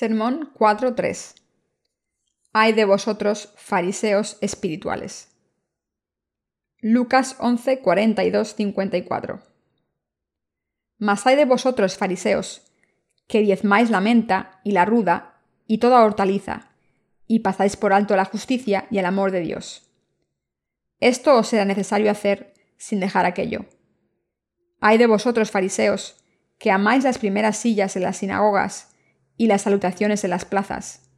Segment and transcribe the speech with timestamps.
[0.00, 1.34] Sermón 4.3
[2.54, 5.28] Hay de vosotros, fariseos espirituales.
[6.80, 7.82] Lucas 11,
[8.56, 9.42] 54.
[10.96, 12.62] Mas hay de vosotros, fariseos,
[13.28, 16.70] que diezmáis la menta y la ruda y toda hortaliza,
[17.26, 19.90] y pasáis por alto la justicia y el amor de Dios.
[21.00, 23.66] Esto os será necesario hacer sin dejar aquello.
[24.80, 26.16] Hay de vosotros, fariseos,
[26.58, 28.89] que amáis las primeras sillas en las sinagogas
[29.40, 31.08] y las salutaciones en las plazas.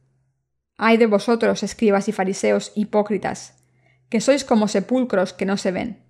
[0.77, 3.65] Ay de vosotros, escribas y fariseos hipócritas,
[4.07, 6.05] que sois como sepulcros que no se ven.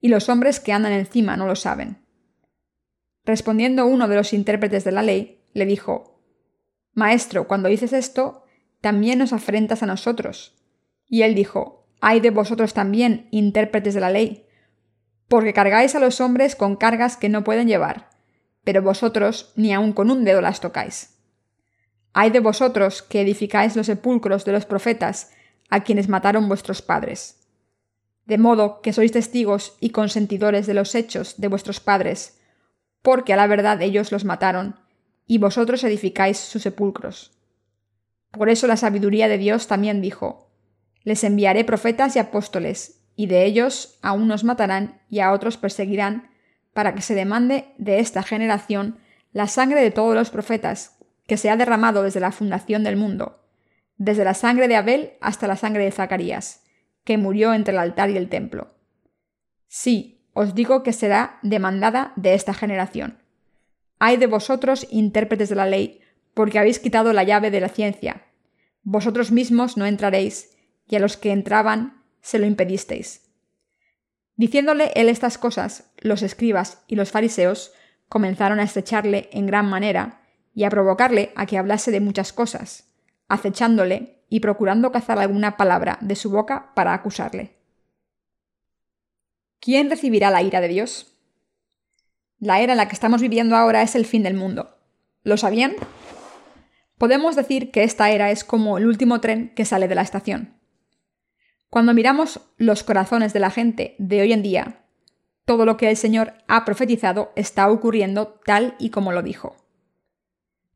[0.00, 2.04] Y los hombres que andan encima no lo saben.
[3.24, 6.20] Respondiendo uno de los intérpretes de la ley, le dijo,
[6.94, 8.42] Maestro, cuando dices esto,
[8.80, 10.60] también nos afrentas a nosotros.
[11.06, 14.48] Y él dijo, Ay de vosotros también, intérpretes de la ley,
[15.28, 18.13] porque cargáis a los hombres con cargas que no pueden llevar
[18.64, 21.10] pero vosotros ni aun con un dedo las tocáis.
[22.12, 25.30] Hay de vosotros que edificáis los sepulcros de los profetas,
[25.70, 27.40] a quienes mataron vuestros padres.
[28.26, 32.38] De modo que sois testigos y consentidores de los hechos de vuestros padres,
[33.02, 34.76] porque a la verdad ellos los mataron,
[35.26, 37.32] y vosotros edificáis sus sepulcros.
[38.30, 40.50] Por eso la sabiduría de Dios también dijo,
[41.02, 46.30] Les enviaré profetas y apóstoles, y de ellos a unos matarán y a otros perseguirán,
[46.74, 48.98] para que se demande de esta generación
[49.32, 53.40] la sangre de todos los profetas, que se ha derramado desde la fundación del mundo,
[53.96, 56.64] desde la sangre de Abel hasta la sangre de Zacarías,
[57.04, 58.74] que murió entre el altar y el templo.
[59.68, 63.18] Sí, os digo que será demandada de esta generación.
[63.98, 66.00] Hay de vosotros intérpretes de la ley,
[66.34, 68.26] porque habéis quitado la llave de la ciencia.
[68.82, 70.50] Vosotros mismos no entraréis,
[70.86, 73.23] y a los que entraban se lo impedisteis.
[74.36, 77.72] Diciéndole él estas cosas, los escribas y los fariseos
[78.08, 80.20] comenzaron a estrecharle en gran manera
[80.54, 82.88] y a provocarle a que hablase de muchas cosas,
[83.28, 87.56] acechándole y procurando cazar alguna palabra de su boca para acusarle.
[89.60, 91.16] ¿Quién recibirá la ira de Dios?
[92.38, 94.76] La era en la que estamos viviendo ahora es el fin del mundo.
[95.22, 95.74] ¿Lo sabían?
[96.98, 100.54] Podemos decir que esta era es como el último tren que sale de la estación.
[101.74, 104.84] Cuando miramos los corazones de la gente de hoy en día,
[105.44, 109.56] todo lo que el Señor ha profetizado está ocurriendo tal y como lo dijo.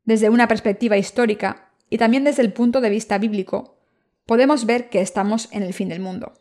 [0.03, 3.79] Desde una perspectiva histórica y también desde el punto de vista bíblico,
[4.25, 6.33] podemos ver que estamos en el fin del mundo.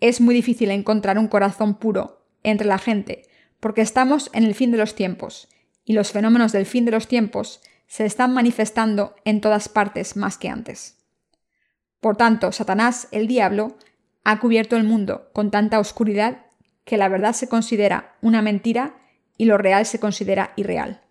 [0.00, 3.22] Es muy difícil encontrar un corazón puro entre la gente
[3.58, 5.48] porque estamos en el fin de los tiempos
[5.86, 10.36] y los fenómenos del fin de los tiempos se están manifestando en todas partes más
[10.36, 10.99] que antes.
[12.00, 13.76] Por tanto, Satanás, el diablo,
[14.24, 16.46] ha cubierto el mundo con tanta oscuridad
[16.84, 18.96] que la verdad se considera una mentira
[19.36, 21.02] y lo real se considera irreal.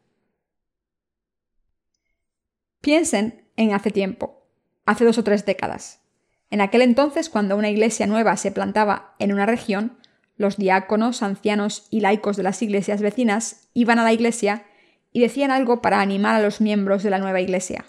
[2.81, 4.47] Piensen en hace tiempo,
[4.85, 6.01] hace dos o tres décadas.
[6.49, 9.99] En aquel entonces, cuando una iglesia nueva se plantaba en una región,
[10.37, 14.65] los diáconos, ancianos y laicos de las iglesias vecinas iban a la iglesia
[15.11, 17.85] y decían algo para animar a los miembros de la nueva iglesia.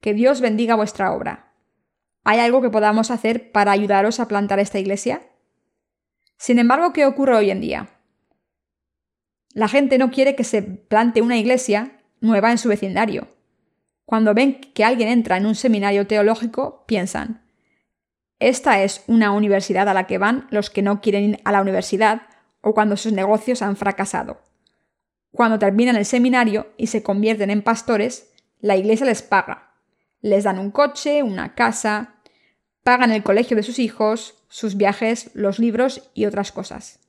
[0.00, 1.49] Que Dios bendiga vuestra obra,
[2.24, 5.22] ¿Hay algo que podamos hacer para ayudaros a plantar esta iglesia?
[6.36, 7.88] Sin embargo, ¿qué ocurre hoy en día?
[9.52, 13.28] La gente no quiere que se plante una iglesia nueva en su vecindario.
[14.04, 17.42] Cuando ven que alguien entra en un seminario teológico, piensan,
[18.38, 21.60] esta es una universidad a la que van los que no quieren ir a la
[21.60, 22.22] universidad
[22.62, 24.40] o cuando sus negocios han fracasado.
[25.30, 29.69] Cuando terminan el seminario y se convierten en pastores, la iglesia les paga,
[30.22, 32.16] les dan un coche, una casa,
[32.82, 37.00] pagan el colegio de sus hijos, sus viajes, los libros y otras cosas.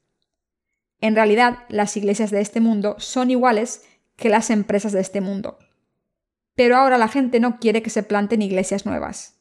[1.00, 3.84] En realidad, las iglesias de este mundo son iguales
[4.16, 5.58] que las empresas de este mundo.
[6.56, 9.40] Pero ahora la gente no quiere que se planten iglesias nuevas.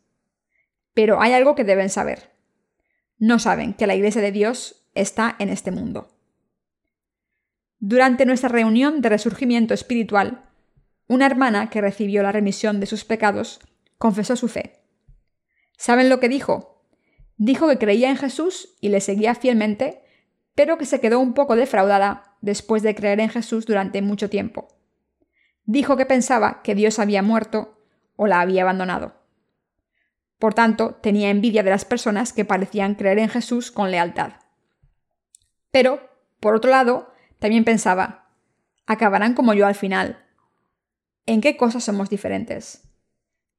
[0.94, 2.30] Pero hay algo que deben saber.
[3.18, 6.08] No saben que la iglesia de Dios está en este mundo.
[7.78, 10.44] Durante nuestra reunión de resurgimiento espiritual,
[11.06, 13.60] una hermana que recibió la remisión de sus pecados
[14.00, 14.82] confesó su fe.
[15.76, 16.82] ¿Saben lo que dijo?
[17.36, 20.02] Dijo que creía en Jesús y le seguía fielmente,
[20.54, 24.68] pero que se quedó un poco defraudada después de creer en Jesús durante mucho tiempo.
[25.66, 27.78] Dijo que pensaba que Dios había muerto
[28.16, 29.12] o la había abandonado.
[30.38, 34.32] Por tanto, tenía envidia de las personas que parecían creer en Jesús con lealtad.
[35.70, 36.00] Pero,
[36.40, 38.30] por otro lado, también pensaba,
[38.86, 40.24] acabarán como yo al final,
[41.26, 42.89] ¿En qué cosas somos diferentes?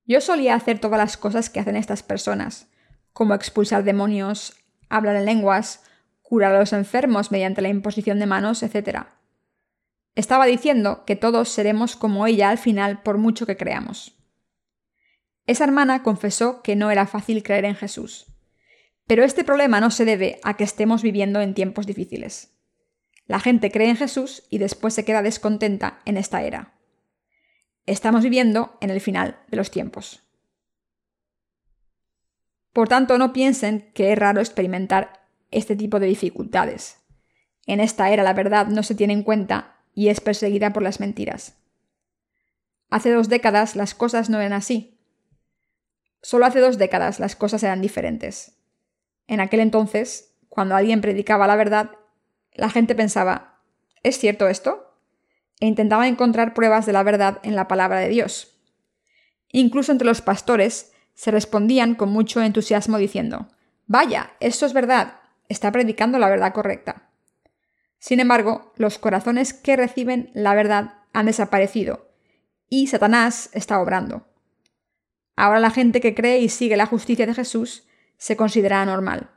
[0.05, 2.67] Yo solía hacer todas las cosas que hacen estas personas,
[3.13, 4.55] como expulsar demonios,
[4.89, 5.83] hablar en lenguas,
[6.21, 9.05] curar a los enfermos mediante la imposición de manos, etc.
[10.15, 14.17] Estaba diciendo que todos seremos como ella al final por mucho que creamos.
[15.45, 18.27] Esa hermana confesó que no era fácil creer en Jesús.
[19.07, 22.57] Pero este problema no se debe a que estemos viviendo en tiempos difíciles.
[23.25, 26.80] La gente cree en Jesús y después se queda descontenta en esta era.
[27.85, 30.21] Estamos viviendo en el final de los tiempos.
[32.73, 36.97] Por tanto, no piensen que es raro experimentar este tipo de dificultades.
[37.65, 40.99] En esta era la verdad no se tiene en cuenta y es perseguida por las
[40.99, 41.55] mentiras.
[42.89, 44.99] Hace dos décadas las cosas no eran así.
[46.21, 48.57] Solo hace dos décadas las cosas eran diferentes.
[49.27, 51.91] En aquel entonces, cuando alguien predicaba la verdad,
[52.53, 53.61] la gente pensaba,
[54.03, 54.90] ¿es cierto esto?
[55.61, 58.57] E intentaba encontrar pruebas de la verdad en la palabra de Dios.
[59.47, 63.47] Incluso entre los pastores se respondían con mucho entusiasmo diciendo,
[63.87, 67.09] Vaya, esto es verdad, está predicando la verdad correcta.
[67.99, 72.11] Sin embargo, los corazones que reciben la verdad han desaparecido
[72.69, 74.25] y Satanás está obrando.
[75.35, 77.83] Ahora la gente que cree y sigue la justicia de Jesús
[78.17, 79.29] se considera anormal.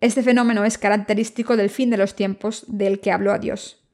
[0.00, 3.85] Este fenómeno es característico del fin de los tiempos del que habló a Dios.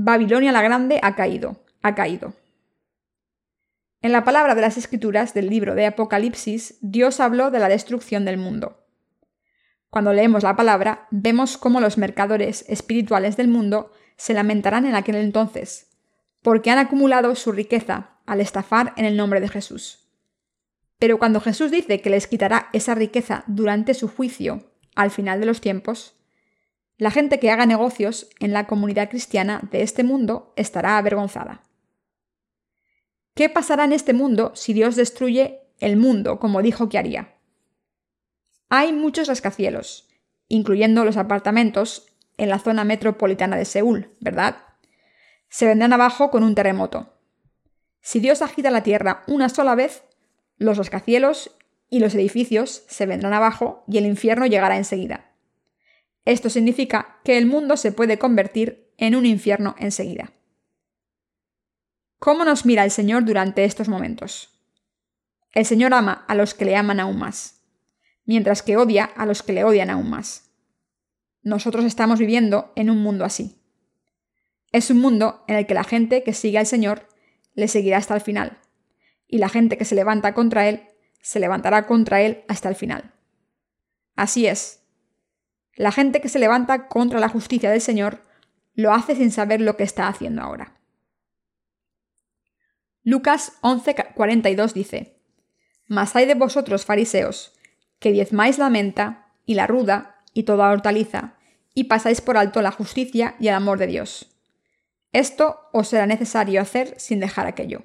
[0.00, 2.32] Babilonia la Grande ha caído, ha caído.
[4.00, 8.24] En la palabra de las Escrituras del libro de Apocalipsis, Dios habló de la destrucción
[8.24, 8.86] del mundo.
[9.90, 15.16] Cuando leemos la palabra, vemos cómo los mercadores espirituales del mundo se lamentarán en aquel
[15.16, 15.88] entonces,
[16.42, 20.08] porque han acumulado su riqueza al estafar en el nombre de Jesús.
[21.00, 25.46] Pero cuando Jesús dice que les quitará esa riqueza durante su juicio, al final de
[25.46, 26.17] los tiempos,
[26.98, 31.62] la gente que haga negocios en la comunidad cristiana de este mundo estará avergonzada.
[33.34, 37.36] ¿Qué pasará en este mundo si Dios destruye el mundo como dijo que haría?
[38.68, 40.08] Hay muchos rascacielos,
[40.48, 44.56] incluyendo los apartamentos en la zona metropolitana de Seúl, ¿verdad?
[45.48, 47.14] Se vendrán abajo con un terremoto.
[48.00, 50.02] Si Dios agita la tierra una sola vez,
[50.56, 51.56] los rascacielos
[51.88, 55.27] y los edificios se vendrán abajo y el infierno llegará enseguida.
[56.24, 60.32] Esto significa que el mundo se puede convertir en un infierno enseguida.
[62.18, 64.58] ¿Cómo nos mira el Señor durante estos momentos?
[65.52, 67.62] El Señor ama a los que le aman aún más,
[68.24, 70.50] mientras que odia a los que le odian aún más.
[71.42, 73.62] Nosotros estamos viviendo en un mundo así.
[74.72, 77.08] Es un mundo en el que la gente que sigue al Señor
[77.54, 78.58] le seguirá hasta el final,
[79.26, 80.88] y la gente que se levanta contra él
[81.22, 83.12] se levantará contra él hasta el final.
[84.16, 84.82] Así es.
[85.78, 88.20] La gente que se levanta contra la justicia del Señor
[88.74, 90.76] lo hace sin saber lo que está haciendo ahora.
[93.04, 95.20] Lucas 11:42 dice,
[95.86, 97.52] Mas hay de vosotros, fariseos,
[98.00, 101.34] que diezmáis la menta y la ruda y toda hortaliza,
[101.74, 104.34] y pasáis por alto la justicia y el amor de Dios.
[105.12, 107.84] Esto os será necesario hacer sin dejar aquello.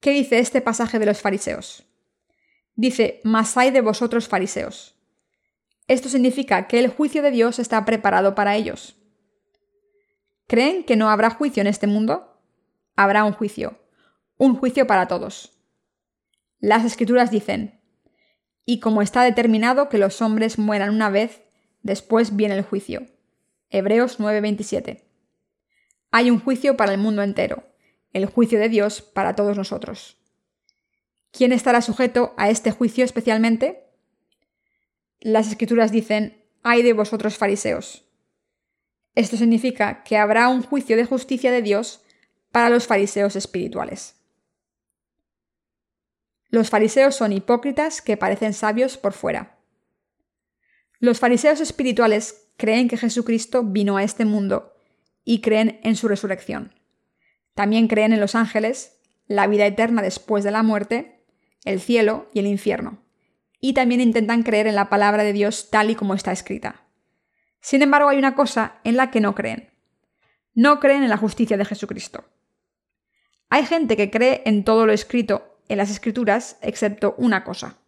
[0.00, 1.84] ¿Qué dice este pasaje de los fariseos?
[2.74, 4.96] Dice, mas hay de vosotros fariseos.
[5.88, 8.96] Esto significa que el juicio de Dios está preparado para ellos.
[10.46, 12.40] ¿Creen que no habrá juicio en este mundo?
[12.94, 13.80] Habrá un juicio,
[14.36, 15.58] un juicio para todos.
[16.58, 17.80] Las escrituras dicen,
[18.64, 21.42] y como está determinado que los hombres mueran una vez,
[21.82, 23.06] después viene el juicio.
[23.70, 25.02] Hebreos 9:27.
[26.10, 27.64] Hay un juicio para el mundo entero,
[28.12, 30.18] el juicio de Dios para todos nosotros.
[31.30, 33.81] ¿Quién estará sujeto a este juicio especialmente?
[35.22, 38.04] Las escrituras dicen, ay de vosotros fariseos.
[39.14, 42.02] Esto significa que habrá un juicio de justicia de Dios
[42.50, 44.16] para los fariseos espirituales.
[46.48, 49.58] Los fariseos son hipócritas que parecen sabios por fuera.
[50.98, 54.74] Los fariseos espirituales creen que Jesucristo vino a este mundo
[55.24, 56.74] y creen en su resurrección.
[57.54, 58.98] También creen en los ángeles,
[59.28, 61.24] la vida eterna después de la muerte,
[61.64, 63.01] el cielo y el infierno.
[63.62, 66.84] Y también intentan creer en la palabra de Dios tal y como está escrita.
[67.62, 69.70] Sin embargo, hay una cosa en la que no creen.
[70.52, 72.24] No creen en la justicia de Jesucristo.
[73.48, 77.78] Hay gente que cree en todo lo escrito en las escrituras, excepto una cosa.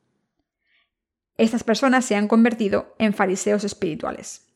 [1.36, 4.46] Estas personas se han convertido en fariseos espirituales.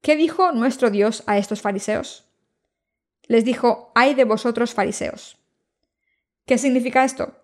[0.00, 2.24] ¿Qué dijo nuestro Dios a estos fariseos?
[3.26, 5.38] les dijo, ay de vosotros fariseos.
[6.46, 7.34] ¿Qué significa esto?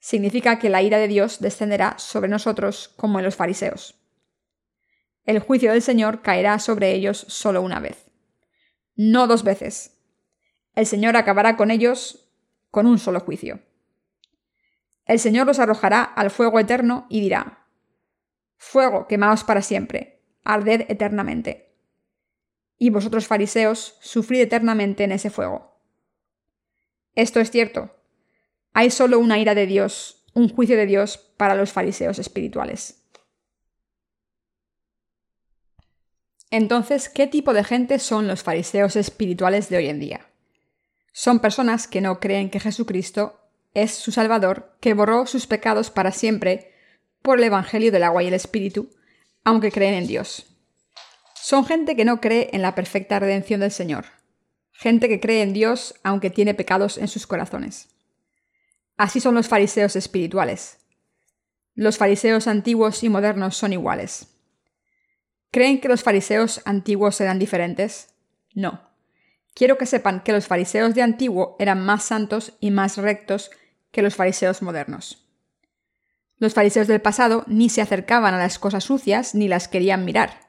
[0.00, 3.98] Significa que la ira de Dios descenderá sobre nosotros como en los fariseos.
[5.24, 8.06] El juicio del Señor caerá sobre ellos solo una vez,
[8.96, 9.98] no dos veces.
[10.74, 12.30] El Señor acabará con ellos
[12.70, 13.60] con un solo juicio.
[15.04, 17.66] El Señor los arrojará al fuego eterno y dirá,
[18.56, 21.66] Fuego, quemaos para siempre, arded eternamente.
[22.78, 25.82] y vosotros fariseos sufrid eternamente en ese fuego.
[27.14, 27.90] Esto es cierto.
[28.78, 33.02] Hay solo una ira de Dios, un juicio de Dios para los fariseos espirituales.
[36.52, 40.30] Entonces, ¿qué tipo de gente son los fariseos espirituales de hoy en día?
[41.10, 43.40] Son personas que no creen que Jesucristo
[43.74, 46.72] es su Salvador, que borró sus pecados para siempre
[47.20, 48.90] por el Evangelio del agua y el Espíritu,
[49.42, 50.46] aunque creen en Dios.
[51.34, 54.04] Son gente que no cree en la perfecta redención del Señor,
[54.70, 57.97] gente que cree en Dios aunque tiene pecados en sus corazones.
[58.98, 60.78] Así son los fariseos espirituales.
[61.74, 64.26] Los fariseos antiguos y modernos son iguales.
[65.52, 68.14] ¿Creen que los fariseos antiguos eran diferentes?
[68.54, 68.90] No.
[69.54, 73.52] Quiero que sepan que los fariseos de antiguo eran más santos y más rectos
[73.92, 75.24] que los fariseos modernos.
[76.36, 80.40] Los fariseos del pasado ni se acercaban a las cosas sucias ni las querían mirar.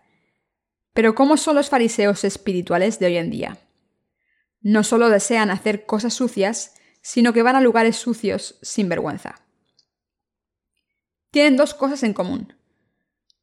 [0.94, 3.58] Pero ¿cómo son los fariseos espirituales de hoy en día?
[4.62, 6.74] No solo desean hacer cosas sucias,
[7.10, 9.42] sino que van a lugares sucios sin vergüenza.
[11.32, 12.54] Tienen dos cosas en común.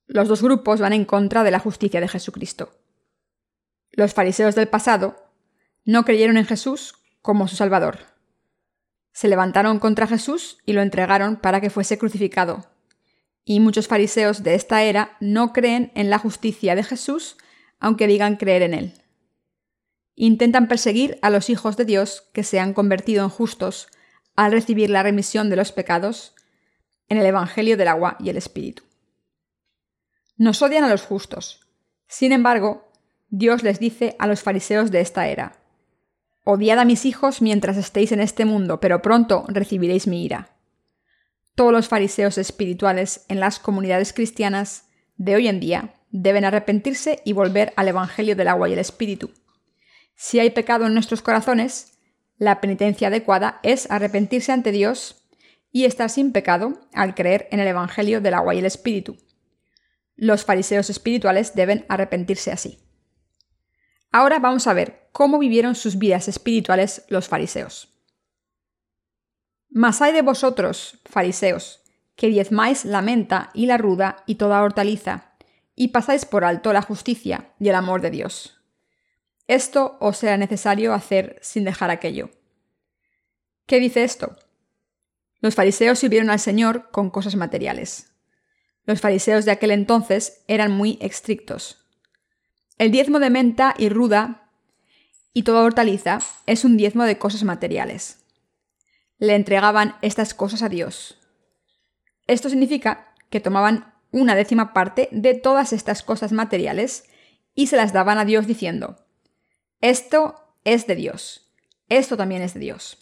[0.07, 2.79] Los dos grupos van en contra de la justicia de Jesucristo.
[3.91, 5.17] Los fariseos del pasado
[5.85, 7.99] no creyeron en Jesús como su Salvador.
[9.11, 12.71] Se levantaron contra Jesús y lo entregaron para que fuese crucificado.
[13.45, 17.37] Y muchos fariseos de esta era no creen en la justicia de Jesús,
[17.81, 19.06] aunque digan creer en él.
[20.17, 23.89] Intentan perseguir a los hijos de Dios que se han convertido en justos
[24.35, 26.35] al recibir la remisión de los pecados
[27.09, 28.83] en el Evangelio del agua y el Espíritu.
[30.37, 31.61] Nos odian a los justos.
[32.09, 32.91] Sin embargo,
[33.29, 35.63] Dios les dice a los fariseos de esta era,
[36.45, 40.57] Odiad a mis hijos mientras estéis en este mundo, pero pronto recibiréis mi ira.
[41.57, 47.33] Todos los fariseos espirituales en las comunidades cristianas de hoy en día deben arrepentirse y
[47.33, 49.31] volver al Evangelio del agua y el Espíritu.
[50.17, 51.99] Si hay pecado en nuestros corazones,
[52.39, 55.29] la penitencia adecuada es arrepentirse ante Dios
[55.71, 59.19] y estar sin pecado al creer en el Evangelio del agua y el Espíritu.
[60.17, 62.79] Los fariseos espirituales deben arrepentirse así.
[64.11, 67.93] Ahora vamos a ver cómo vivieron sus vidas espirituales los fariseos.
[69.69, 71.83] Mas hay de vosotros, fariseos,
[72.15, 75.35] que diezmáis la menta y la ruda y toda hortaliza,
[75.75, 78.56] y pasáis por alto la justicia y el amor de Dios.
[79.47, 82.31] Esto os será necesario hacer sin dejar aquello.
[83.67, 84.37] ¿Qué dice esto?
[85.41, 88.13] Los fariseos sirvieron al Señor con cosas materiales.
[88.85, 91.85] Los fariseos de aquel entonces eran muy estrictos.
[92.79, 94.51] El diezmo de menta y ruda
[95.33, 98.25] y toda hortaliza es un diezmo de cosas materiales.
[99.19, 101.21] Le entregaban estas cosas a Dios.
[102.27, 107.05] Esto significa que tomaban una décima parte de todas estas cosas materiales
[107.55, 109.06] y se las daban a Dios diciendo,
[109.81, 111.53] esto es de Dios,
[111.89, 112.99] esto también es de Dios.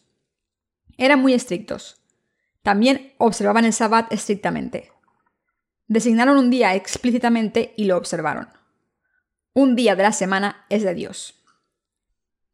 [0.97, 2.01] Eran muy estrictos.
[2.63, 4.91] También observaban el sabbat estrictamente.
[5.87, 8.49] Designaron un día explícitamente y lo observaron.
[9.53, 11.45] Un día de la semana es de Dios.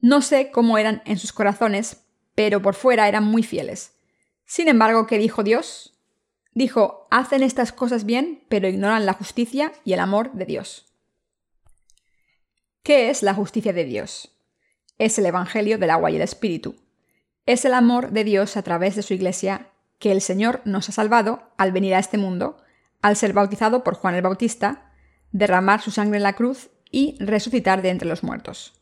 [0.00, 3.94] No sé cómo eran en sus corazones, pero por fuera eran muy fieles.
[4.46, 5.98] Sin embargo, ¿qué dijo Dios?
[6.52, 10.89] Dijo, hacen estas cosas bien, pero ignoran la justicia y el amor de Dios.
[12.82, 14.34] ¿Qué es la justicia de Dios?
[14.96, 16.76] Es el Evangelio del agua y el Espíritu.
[17.44, 19.68] Es el amor de Dios a través de su Iglesia
[19.98, 22.56] que el Señor nos ha salvado al venir a este mundo
[23.02, 24.92] al ser bautizado por Juan el Bautista,
[25.30, 28.80] derramar su sangre en la cruz y resucitar de entre los muertos.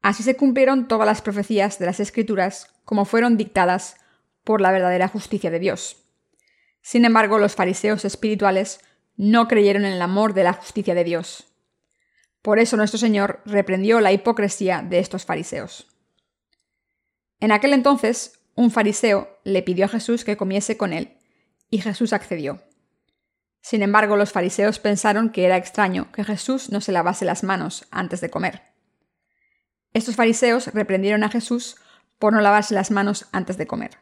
[0.00, 3.96] Así se cumplieron todas las profecías de las Escrituras como fueron dictadas
[4.44, 6.04] por la verdadera justicia de Dios.
[6.82, 8.80] Sin embargo, los fariseos espirituales
[9.16, 11.47] no creyeron en el amor de la justicia de Dios.
[12.42, 15.88] Por eso nuestro Señor reprendió la hipocresía de estos fariseos.
[17.40, 21.18] En aquel entonces, un fariseo le pidió a Jesús que comiese con él,
[21.70, 22.62] y Jesús accedió.
[23.60, 27.86] Sin embargo, los fariseos pensaron que era extraño que Jesús no se lavase las manos
[27.90, 28.62] antes de comer.
[29.92, 31.76] Estos fariseos reprendieron a Jesús
[32.18, 33.98] por no lavarse las manos antes de comer.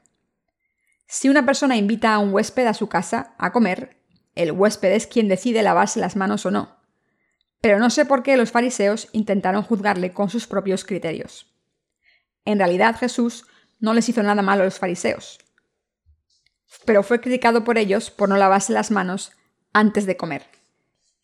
[1.06, 3.96] Si una persona invita a un huésped a su casa a comer,
[4.34, 6.75] el huésped es quien decide lavarse las manos o no.
[7.66, 11.52] Pero no sé por qué los fariseos intentaron juzgarle con sus propios criterios.
[12.44, 13.44] En realidad Jesús
[13.80, 15.40] no les hizo nada malo a los fariseos,
[16.84, 19.32] pero fue criticado por ellos por no lavarse las manos
[19.72, 20.46] antes de comer.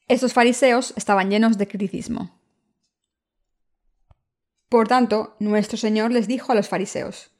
[0.08, 2.36] Estos fariseos estaban llenos de criticismo.
[4.68, 7.30] Por tanto, nuestro Señor les dijo a los fariseos,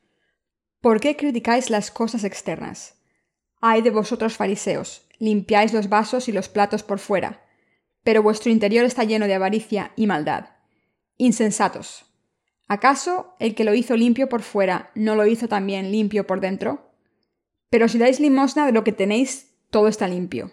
[0.80, 2.94] ¿Por qué criticáis las cosas externas?
[3.61, 7.42] Ay de vosotros fariseos, limpiáis los vasos y los platos por fuera,
[8.04, 10.50] pero vuestro interior está lleno de avaricia y maldad.
[11.16, 12.06] Insensatos.
[12.68, 16.90] ¿Acaso el que lo hizo limpio por fuera no lo hizo también limpio por dentro?
[17.71, 20.52] Pero si dais limosna de lo que tenéis, todo está limpio.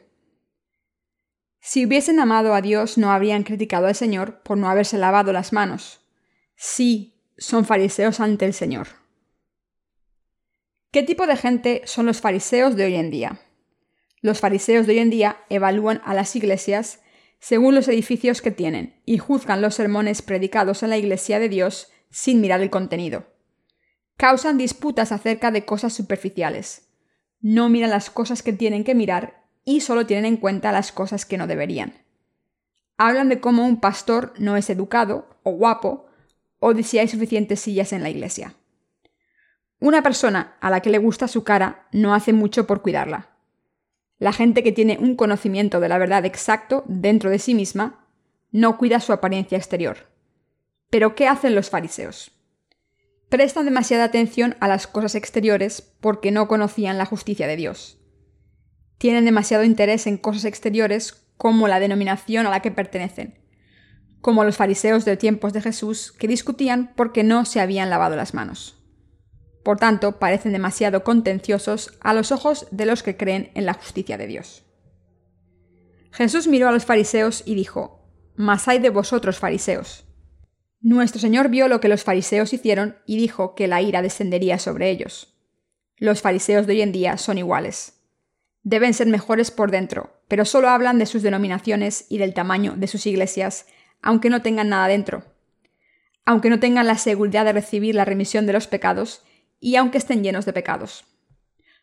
[1.62, 5.52] Si hubiesen amado a Dios, no habrían criticado al Señor por no haberse lavado las
[5.52, 6.02] manos.
[6.56, 8.88] Sí, son fariseos ante el Señor.
[10.92, 13.42] ¿Qué tipo de gente son los fariseos de hoy en día?
[14.22, 17.02] Los fariseos de hoy en día evalúan a las iglesias
[17.40, 21.92] según los edificios que tienen y juzgan los sermones predicados en la iglesia de Dios
[22.10, 23.28] sin mirar el contenido.
[24.18, 26.90] Causan disputas acerca de cosas superficiales.
[27.40, 31.26] No miran las cosas que tienen que mirar y solo tienen en cuenta las cosas
[31.26, 31.94] que no deberían.
[32.98, 36.08] Hablan de cómo un pastor no es educado o guapo
[36.60, 38.56] o de si hay suficientes sillas en la iglesia.
[39.80, 43.29] Una persona a la que le gusta su cara no hace mucho por cuidarla.
[44.20, 48.06] La gente que tiene un conocimiento de la verdad exacto dentro de sí misma
[48.52, 50.10] no cuida su apariencia exterior.
[50.90, 52.32] Pero ¿qué hacen los fariseos?
[53.30, 58.00] Prestan demasiada atención a las cosas exteriores porque no conocían la justicia de Dios.
[58.98, 63.40] Tienen demasiado interés en cosas exteriores como la denominación a la que pertenecen,
[64.20, 68.34] como los fariseos de tiempos de Jesús que discutían porque no se habían lavado las
[68.34, 68.79] manos.
[69.70, 74.18] Por tanto, parecen demasiado contenciosos a los ojos de los que creen en la justicia
[74.18, 74.64] de Dios.
[76.12, 78.04] Jesús miró a los fariseos y dijo,
[78.36, 80.06] Mas hay de vosotros fariseos.
[80.82, 84.90] Nuestro Señor vio lo que los fariseos hicieron y dijo que la ira descendería sobre
[84.90, 85.38] ellos.
[85.98, 88.02] Los fariseos de hoy en día son iguales.
[88.64, 92.88] Deben ser mejores por dentro, pero solo hablan de sus denominaciones y del tamaño de
[92.88, 93.68] sus iglesias,
[94.02, 95.26] aunque no tengan nada dentro.
[96.26, 99.22] Aunque no tengan la seguridad de recibir la remisión de los pecados
[99.60, 101.06] y aunque estén llenos de pecados.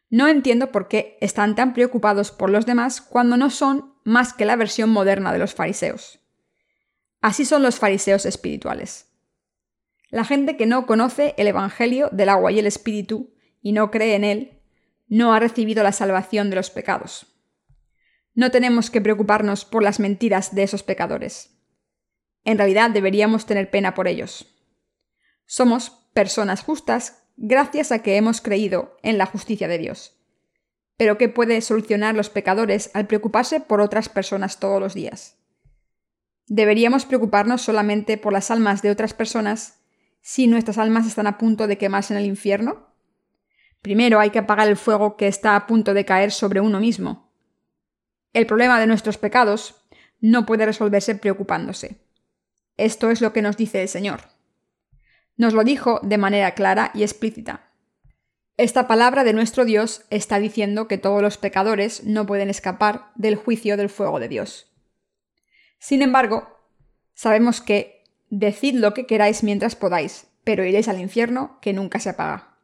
[0.08, 4.44] No entiendo por qué están tan preocupados por los demás cuando no son más que
[4.44, 6.20] la versión moderna de los fariseos.
[7.20, 9.06] Así son los fariseos espirituales.
[10.10, 14.14] La gente que no conoce el Evangelio del agua y el Espíritu y no cree
[14.14, 14.62] en él,
[15.08, 17.26] no ha recibido la salvación de los pecados.
[18.34, 21.58] No tenemos que preocuparnos por las mentiras de esos pecadores.
[22.44, 24.46] En realidad deberíamos tener pena por ellos.
[25.46, 30.16] Somos personas justas gracias a que hemos creído en la justicia de Dios.
[30.96, 35.36] Pero ¿qué puede solucionar los pecadores al preocuparse por otras personas todos los días?
[36.46, 39.80] ¿Deberíamos preocuparnos solamente por las almas de otras personas
[40.22, 42.86] si nuestras almas están a punto de quemarse en el infierno?
[43.82, 47.30] Primero hay que apagar el fuego que está a punto de caer sobre uno mismo.
[48.32, 49.86] El problema de nuestros pecados
[50.20, 52.00] no puede resolverse preocupándose.
[52.76, 54.35] Esto es lo que nos dice el Señor.
[55.36, 57.70] Nos lo dijo de manera clara y explícita.
[58.56, 63.36] Esta palabra de nuestro Dios está diciendo que todos los pecadores no pueden escapar del
[63.36, 64.72] juicio del fuego de Dios.
[65.78, 66.48] Sin embargo,
[67.12, 72.08] sabemos que decid lo que queráis mientras podáis, pero iréis al infierno que nunca se
[72.08, 72.56] apaga.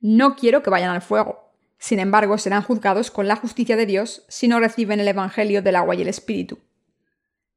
[0.00, 1.52] No quiero que vayan al fuego.
[1.76, 5.76] Sin embargo, serán juzgados con la justicia de Dios si no reciben el Evangelio del
[5.76, 6.58] agua y el Espíritu.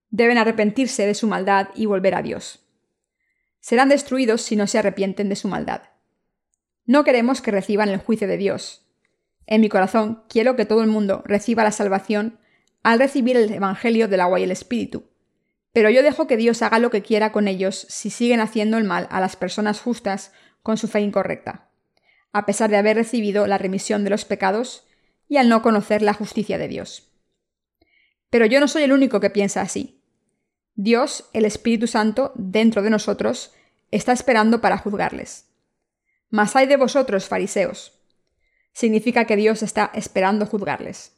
[0.10, 2.61] Deben arrepentirse de su maldad y volver a Dios
[3.62, 5.84] serán destruidos si no se arrepienten de su maldad.
[6.86, 8.86] No queremos que reciban el juicio de Dios.
[9.46, 12.40] En mi corazón quiero que todo el mundo reciba la salvación
[12.84, 15.06] al recibir el Evangelio del agua y el Espíritu.
[15.72, 18.84] Pero yo dejo que Dios haga lo que quiera con ellos si siguen haciendo el
[18.84, 21.70] mal a las personas justas con su fe incorrecta,
[22.34, 24.86] a pesar de haber recibido la remisión de los pecados
[25.30, 27.14] y al no conocer la justicia de Dios.
[28.30, 30.01] Pero yo no soy el único que piensa así.
[30.76, 33.54] Dios, el Espíritu Santo, dentro de nosotros,
[33.92, 35.48] está esperando para juzgarles.
[36.30, 38.00] Mas hay de vosotros, fariseos.
[38.74, 41.18] Significa que Dios está esperando juzgarles.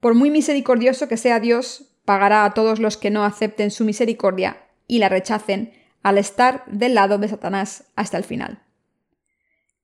[0.00, 4.68] Por muy misericordioso que sea Dios, pagará a todos los que no acepten su misericordia
[4.86, 8.62] y la rechacen al estar del lado de Satanás hasta el final.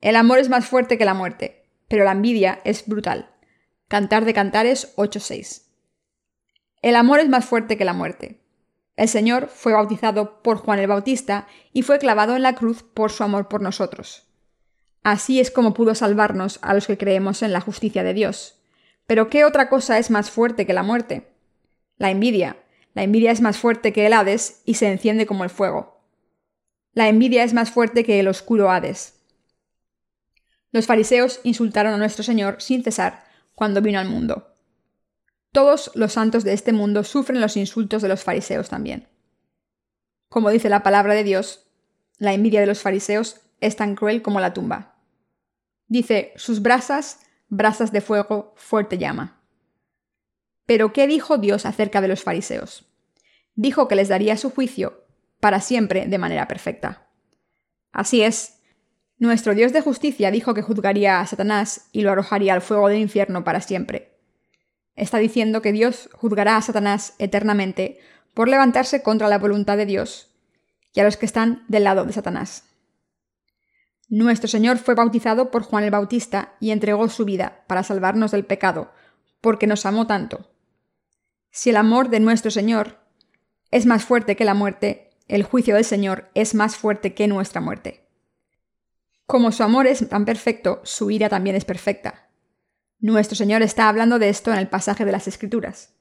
[0.01, 3.31] El amor es más fuerte que la muerte, pero la envidia es brutal.
[3.89, 5.63] Cantar de Cantares 8.6.
[6.83, 8.41] El amor es más fuerte que la muerte,
[8.99, 13.13] el Señor fue bautizado por Juan el Bautista y fue clavado en la cruz por
[13.13, 14.25] su amor por nosotros.
[15.05, 18.59] Así es como pudo salvarnos a los que creemos en la justicia de Dios.
[19.07, 21.29] Pero ¿qué otra cosa es más fuerte que la muerte?
[21.97, 22.57] La envidia.
[22.93, 26.03] La envidia es más fuerte que el Hades y se enciende como el fuego.
[26.93, 29.15] La envidia es más fuerte que el oscuro Hades.
[30.73, 34.57] Los fariseos insultaron a nuestro Señor sin cesar cuando vino al mundo.
[35.53, 39.09] Todos los santos de este mundo sufren los insultos de los fariseos también.
[40.29, 41.67] Como dice la palabra de Dios,
[42.19, 44.97] la envidia de los fariseos es tan cruel como la tumba.
[45.87, 49.41] Dice, sus brasas, brasas de fuego, fuerte llama.
[50.67, 52.87] Pero ¿qué dijo Dios acerca de los fariseos?
[53.55, 55.07] Dijo que les daría su juicio,
[55.41, 57.09] para siempre de manera perfecta.
[57.91, 58.61] Así es,
[59.19, 62.99] nuestro Dios de justicia dijo que juzgaría a Satanás y lo arrojaría al fuego del
[62.99, 64.18] infierno para siempre.
[64.99, 68.01] Está diciendo que Dios juzgará a Satanás eternamente
[68.35, 70.35] por levantarse contra la voluntad de Dios
[70.93, 72.65] y a los que están del lado de Satanás.
[74.09, 78.45] Nuestro Señor fue bautizado por Juan el Bautista y entregó su vida para salvarnos del
[78.45, 78.91] pecado,
[79.41, 80.51] porque nos amó tanto.
[81.53, 82.99] Si el amor de nuestro Señor
[83.71, 87.61] es más fuerte que la muerte, el juicio del Señor es más fuerte que nuestra
[87.61, 88.05] muerte.
[89.27, 92.28] Como su amor es tan perfecto, su ira también es perfecta.
[93.01, 95.95] Nuestro Señor está hablando de esto en el pasaje de las Escrituras.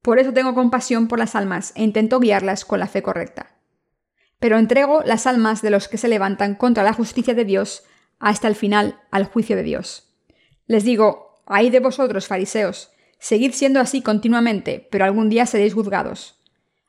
[0.00, 3.58] Por eso tengo compasión por las almas e intento guiarlas con la fe correcta.
[4.38, 7.84] Pero entrego las almas de los que se levantan contra la justicia de Dios
[8.18, 10.14] hasta el final al juicio de Dios.
[10.66, 16.40] Les digo, ay de vosotros, fariseos, seguid siendo así continuamente, pero algún día seréis juzgados.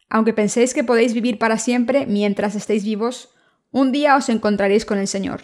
[0.10, 3.36] Aunque penséis que podéis vivir para siempre mientras estéis vivos,
[3.72, 5.42] un día os encontraréis con el Señor.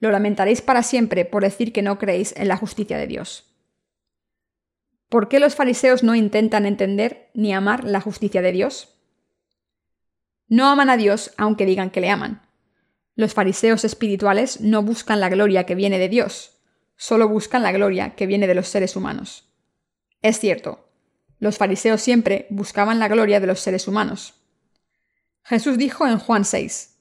[0.00, 3.46] Lo lamentaréis para siempre por decir que no creéis en la justicia de Dios.
[5.08, 8.96] ¿Por qué los fariseos no intentan entender ni amar la justicia de Dios?
[10.48, 12.42] No aman a Dios aunque digan que le aman.
[13.14, 16.58] Los fariseos espirituales no buscan la gloria que viene de Dios,
[16.96, 19.52] solo buscan la gloria que viene de los seres humanos.
[20.22, 20.88] Es cierto,
[21.38, 24.34] los fariseos siempre buscaban la gloria de los seres humanos.
[25.42, 26.98] Jesús dijo en Juan 6,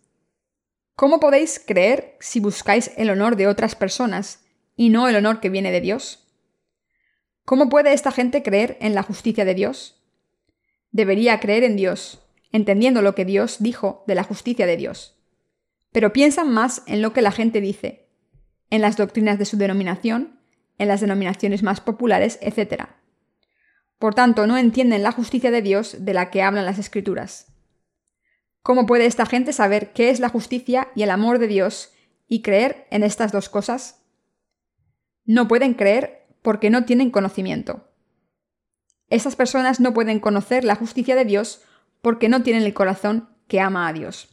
[0.99, 4.43] ¿Cómo podéis creer si buscáis el honor de otras personas
[4.75, 6.27] y no el honor que viene de Dios?
[7.45, 10.03] ¿Cómo puede esta gente creer en la justicia de Dios?
[10.91, 15.17] Debería creer en Dios, entendiendo lo que Dios dijo de la justicia de Dios.
[15.93, 18.09] Pero piensan más en lo que la gente dice,
[18.69, 20.41] en las doctrinas de su denominación,
[20.77, 22.87] en las denominaciones más populares, etc.
[23.99, 27.48] Por tanto, no entienden la justicia de Dios de la que hablan las Escrituras.
[28.61, 31.93] ¿Cómo puede esta gente saber qué es la justicia y el amor de Dios
[32.27, 34.03] y creer en estas dos cosas?
[35.25, 37.87] No pueden creer porque no tienen conocimiento.
[39.09, 41.61] Estas personas no pueden conocer la justicia de Dios
[42.01, 44.29] porque no tienen el corazón que ama a Dios.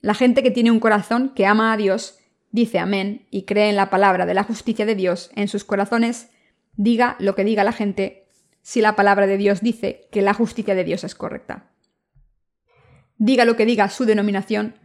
[0.00, 2.18] La gente que tiene un corazón que ama a Dios
[2.50, 6.30] dice amén y cree en la palabra de la justicia de Dios en sus corazones
[6.76, 8.28] diga lo que diga la gente,
[8.62, 11.70] si la palabra de Dios dice que la justicia de Dios es correcta.
[13.18, 14.78] Diga lo que diga su denominación,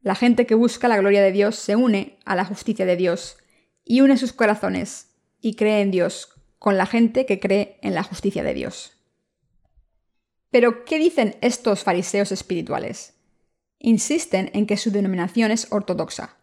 [0.00, 3.36] la gente que busca la gloria de Dios se une a la justicia de Dios
[3.84, 8.02] y une sus corazones y cree en Dios con la gente que cree en la
[8.02, 8.92] justicia de Dios.
[10.50, 13.14] Pero, ¿qué dicen estos fariseos espirituales?
[13.78, 16.36] Insisten en que su denominación es ortodoxa.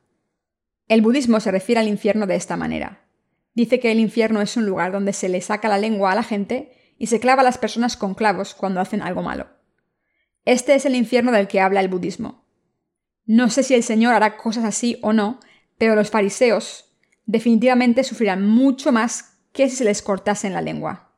[0.87, 3.07] El budismo se refiere al infierno de esta manera.
[3.55, 6.23] Dice que el infierno es un lugar donde se le saca la lengua a la
[6.23, 9.47] gente y se clava a las personas con clavos cuando hacen algo malo.
[10.45, 12.45] Este es el infierno del que habla el budismo.
[13.25, 15.39] No sé si el Señor hará cosas así o no,
[15.77, 16.93] pero los fariseos
[17.25, 21.11] definitivamente sufrirán mucho más que si se les cortase en la lengua.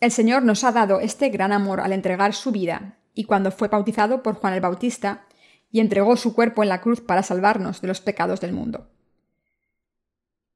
[0.00, 3.68] El Señor nos ha dado este gran amor al entregar su vida, y cuando fue
[3.68, 5.26] bautizado por Juan el Bautista,
[5.72, 8.90] y entregó su cuerpo en la cruz para salvarnos de los pecados del mundo.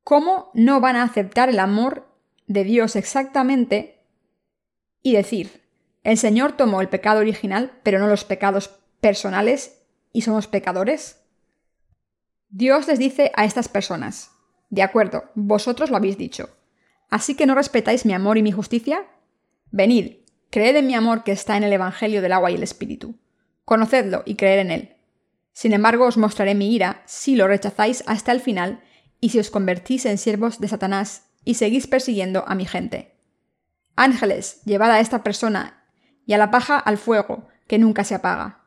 [0.05, 2.07] ¿Cómo no van a aceptar el amor
[2.47, 4.05] de Dios exactamente
[5.03, 5.60] y decir,
[6.03, 9.83] el Señor tomó el pecado original, pero no los pecados personales,
[10.13, 11.21] y somos pecadores?
[12.49, 14.33] Dios les dice a estas personas,
[14.71, 16.51] de acuerdo, vosotros lo habéis dicho,
[17.09, 19.07] ¿así que no respetáis mi amor y mi justicia?
[19.71, 20.17] Venid,
[20.51, 23.15] creed en mi amor que está en el Evangelio del agua y el Espíritu.
[23.65, 24.97] Conocedlo y creed en él.
[25.53, 28.83] Sin embargo, os mostraré mi ira si lo rechazáis hasta el final
[29.21, 33.15] y si os convertís en siervos de Satanás y seguís persiguiendo a mi gente.
[33.97, 35.80] Ángeles, llevad a esta persona
[36.31, 38.61] y a la paja al fuego, que nunca se apaga.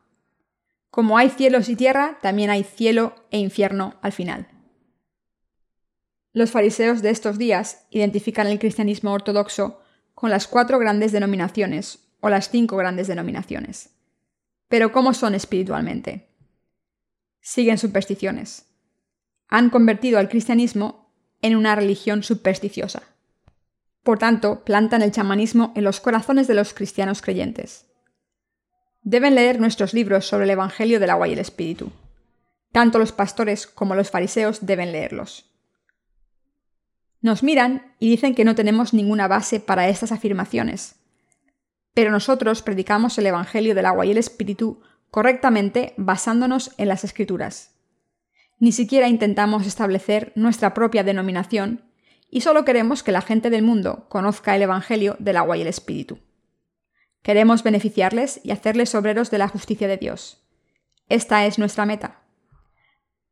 [0.90, 4.48] Como hay cielos y tierra, también hay cielo e infierno al final.
[6.34, 9.80] Los fariseos de estos días identifican el cristianismo ortodoxo
[10.14, 13.94] con las cuatro grandes denominaciones o las cinco grandes denominaciones.
[14.68, 16.28] Pero ¿cómo son espiritualmente?
[17.40, 18.66] Siguen supersticiones
[19.48, 23.13] han convertido al cristianismo en una religión supersticiosa.
[24.04, 27.86] Por tanto, plantan el chamanismo en los corazones de los cristianos creyentes.
[29.02, 31.90] Deben leer nuestros libros sobre el Evangelio del agua y el Espíritu.
[32.70, 35.50] Tanto los pastores como los fariseos deben leerlos.
[37.20, 40.94] Nos miran y dicen que no tenemos ninguna base para estas afirmaciones.
[41.94, 47.74] Pero nosotros predicamos el Evangelio del agua y el Espíritu correctamente basándonos en las Escrituras
[48.58, 51.82] ni siquiera intentamos establecer nuestra propia denominación
[52.34, 55.68] y solo queremos que la gente del mundo conozca el Evangelio del agua y el
[55.68, 56.18] Espíritu.
[57.22, 60.44] Queremos beneficiarles y hacerles obreros de la justicia de Dios.
[61.08, 62.24] Esta es nuestra meta.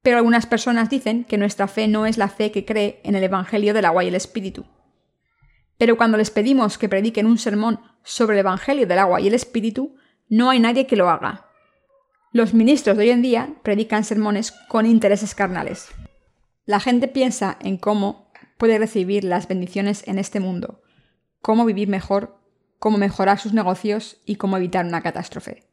[0.03, 3.25] Pero algunas personas dicen que nuestra fe no es la fe que cree en el
[3.25, 4.67] Evangelio del agua y el Espíritu.
[5.79, 9.35] Pero cuando les pedimos que prediquen un sermón sobre el Evangelio del agua y el
[9.35, 9.97] Espíritu,
[10.29, 11.49] no hay nadie que lo haga.
[12.31, 15.88] Los ministros de hoy en día predican sermones con intereses carnales.
[16.67, 18.22] La gente piensa en cómo
[18.62, 20.83] puede recibir las bendiciones en este mundo,
[21.40, 22.38] cómo vivir mejor,
[22.79, 25.64] cómo mejorar sus negocios y cómo evitar una catástrofe.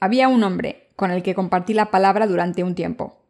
[0.00, 3.22] Había un hombre con el que compartí la palabra durante un tiempo.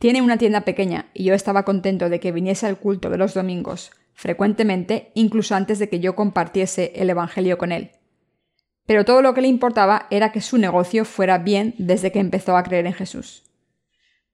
[0.00, 3.32] Tiene una tienda pequeña y yo estaba contento de que viniese al culto de los
[3.32, 7.92] domingos, frecuentemente, incluso antes de que yo compartiese el Evangelio con él.
[8.86, 12.56] Pero todo lo que le importaba era que su negocio fuera bien desde que empezó
[12.56, 13.49] a creer en Jesús.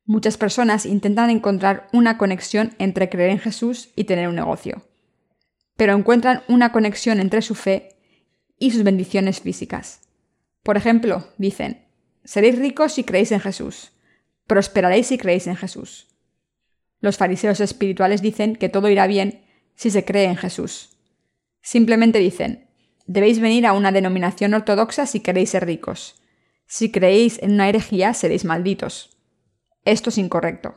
[0.07, 4.87] Muchas personas intentan encontrar una conexión entre creer en Jesús y tener un negocio,
[5.77, 7.97] pero encuentran una conexión entre su fe
[8.57, 10.03] y sus bendiciones físicas.
[10.63, 11.87] Por ejemplo, dicen,
[12.25, 13.91] seréis ricos si creéis en Jesús,
[14.47, 16.07] prosperaréis si creéis en Jesús.
[17.01, 20.97] Los fariseos espirituales dicen que todo irá bien si se cree en Jesús.
[21.63, 22.69] Simplemente dicen,
[23.07, 26.23] debéis venir a una denominación ortodoxa si queréis ser ricos.
[26.67, 29.16] Si creéis en una herejía seréis malditos.
[29.87, 30.75] Esto es incorrecto.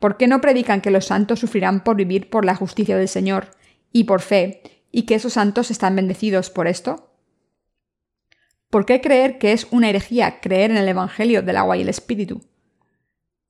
[0.00, 3.52] ¿Por qué no predican que los santos sufrirán por vivir por la justicia del Señor
[3.92, 7.14] y por fe, y que esos santos están bendecidos por esto?
[8.70, 11.88] ¿Por qué creer que es una herejía creer en el Evangelio del agua y el
[11.88, 12.42] Espíritu?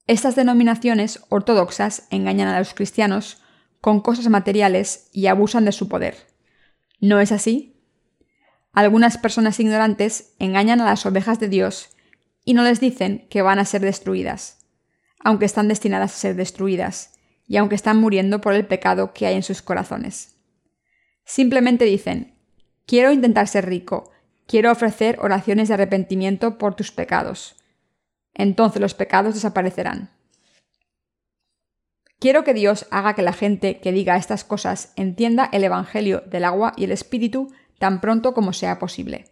[0.07, 3.43] Estas denominaciones ortodoxas engañan a los cristianos
[3.81, 6.15] con cosas materiales y abusan de su poder.
[7.01, 7.81] ¿No es así?
[8.75, 11.97] Algunas personas ignorantes engañan a las ovejas de Dios
[12.45, 14.58] y no les dicen que van a ser destruidas,
[15.21, 19.35] aunque están destinadas a ser destruidas y aunque están muriendo por el pecado que hay
[19.35, 20.37] en sus corazones.
[21.25, 22.35] Simplemente dicen,
[22.87, 24.11] quiero intentar ser rico,
[24.47, 27.57] quiero ofrecer oraciones de arrepentimiento por tus pecados.
[28.35, 30.11] Entonces los pecados desaparecerán.
[32.21, 36.45] Quiero que Dios haga que la gente que diga estas cosas entienda el Evangelio del
[36.45, 39.27] agua y el Espíritu tan pronto como sea posible.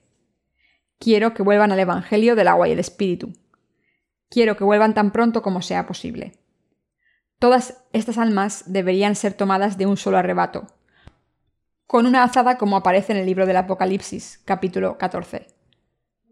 [0.99, 3.33] Quiero que vuelvan al Evangelio del agua y el Espíritu.
[4.29, 6.39] Quiero que vuelvan tan pronto como sea posible.
[7.39, 10.67] Todas estas almas deberían ser tomadas de un solo arrebato,
[11.87, 15.47] con una azada como aparece en el libro del Apocalipsis, capítulo 14.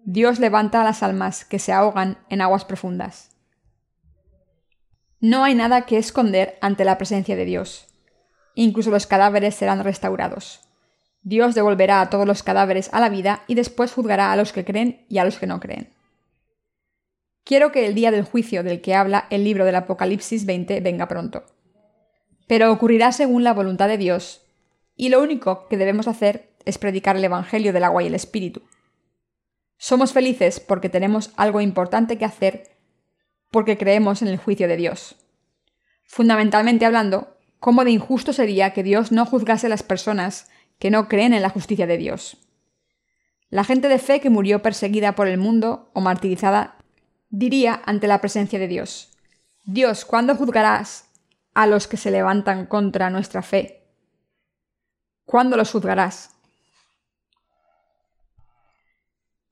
[0.04, 3.30] Dios levanta a las almas que se ahogan en aguas profundas.
[5.20, 7.86] No hay nada que esconder ante la presencia de Dios.
[8.54, 10.68] Incluso los cadáveres serán restaurados.
[11.22, 14.64] Dios devolverá a todos los cadáveres a la vida y después juzgará a los que
[14.64, 15.93] creen y a los que no creen.
[17.44, 21.08] Quiero que el día del juicio del que habla el libro del Apocalipsis 20 venga
[21.08, 21.44] pronto.
[22.46, 24.46] Pero ocurrirá según la voluntad de Dios
[24.96, 28.62] y lo único que debemos hacer es predicar el Evangelio del agua y el Espíritu.
[29.76, 32.70] Somos felices porque tenemos algo importante que hacer
[33.50, 35.16] porque creemos en el juicio de Dios.
[36.04, 41.08] Fundamentalmente hablando, ¿cómo de injusto sería que Dios no juzgase a las personas que no
[41.08, 42.38] creen en la justicia de Dios?
[43.50, 46.78] La gente de fe que murió perseguida por el mundo o martirizada
[47.38, 49.10] diría ante la presencia de Dios,
[49.64, 51.10] Dios, ¿cuándo juzgarás
[51.52, 53.88] a los que se levantan contra nuestra fe?
[55.24, 56.30] ¿Cuándo los juzgarás?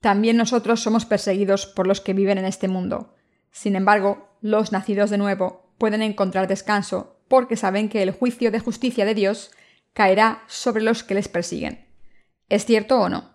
[0.01, 3.15] También nosotros somos perseguidos por los que viven en este mundo.
[3.51, 8.61] Sin embargo, los nacidos de nuevo pueden encontrar descanso porque saben que el juicio de
[8.61, 9.51] justicia de Dios
[9.93, 11.87] caerá sobre los que les persiguen.
[12.49, 13.33] ¿Es cierto o no?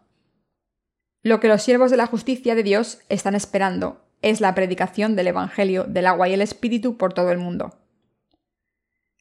[1.21, 5.27] Lo que los siervos de la justicia de Dios están esperando es la predicación del
[5.27, 7.77] Evangelio del agua y el Espíritu por todo el mundo.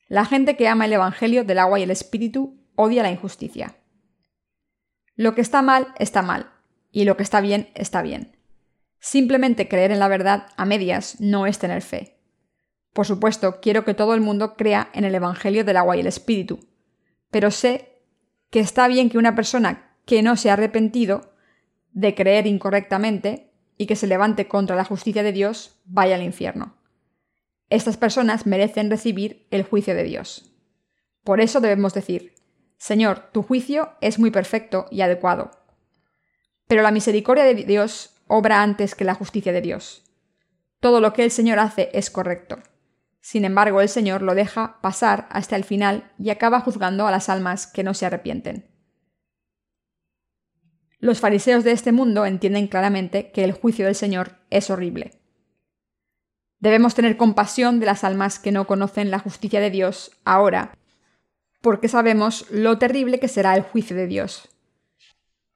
[0.08, 3.76] La gente que ama el Evangelio del agua y el Espíritu odia la injusticia.
[5.16, 6.50] Lo que está mal está mal,
[6.92, 8.36] y lo que está bien está bien.
[9.00, 12.18] Simplemente creer en la verdad a medias no es tener fe.
[12.92, 16.06] Por supuesto, quiero que todo el mundo crea en el Evangelio del agua y el
[16.06, 16.60] Espíritu,
[17.30, 18.02] pero sé
[18.50, 21.34] que está bien que una persona que no se ha arrepentido
[21.92, 23.45] de creer incorrectamente
[23.76, 26.76] y que se levante contra la justicia de Dios vaya al infierno.
[27.68, 30.52] Estas personas merecen recibir el juicio de Dios.
[31.24, 32.34] Por eso debemos decir,
[32.78, 35.50] Señor, tu juicio es muy perfecto y adecuado.
[36.68, 40.04] Pero la misericordia de Dios obra antes que la justicia de Dios.
[40.80, 42.58] Todo lo que el Señor hace es correcto.
[43.20, 47.28] Sin embargo, el Señor lo deja pasar hasta el final y acaba juzgando a las
[47.28, 48.75] almas que no se arrepienten.
[50.98, 55.12] Los fariseos de este mundo entienden claramente que el juicio del Señor es horrible.
[56.58, 60.72] Debemos tener compasión de las almas que no conocen la justicia de Dios ahora
[61.66, 64.48] porque sabemos lo terrible que será el juicio de Dios.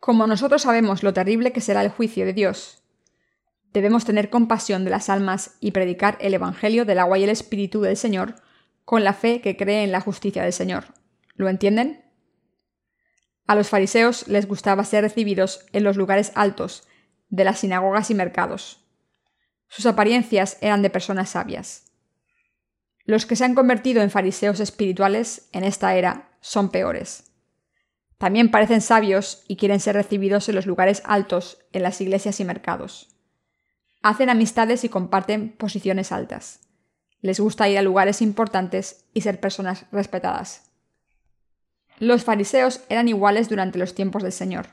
[0.01, 2.83] Como nosotros sabemos lo terrible que será el juicio de Dios,
[3.73, 7.81] debemos tener compasión de las almas y predicar el Evangelio del agua y el Espíritu
[7.83, 8.35] del Señor
[8.85, 10.87] con la fe que cree en la justicia del Señor.
[11.37, 12.03] ¿Lo entienden?
[13.47, 16.87] A los fariseos les gustaba ser recibidos en los lugares altos,
[17.29, 18.85] de las sinagogas y mercados.
[19.69, 21.93] Sus apariencias eran de personas sabias.
[23.05, 27.33] Los que se han convertido en fariseos espirituales en esta era son peores.
[28.19, 32.45] También parecen sabios y quieren ser recibidos en los lugares altos, en las iglesias y
[32.45, 33.17] mercados.
[34.03, 36.61] Hacen amistades y comparten posiciones altas.
[37.23, 40.70] Les gusta ir a lugares importantes y ser personas respetadas.
[42.01, 44.69] Los fariseos eran iguales durante los tiempos del Señor.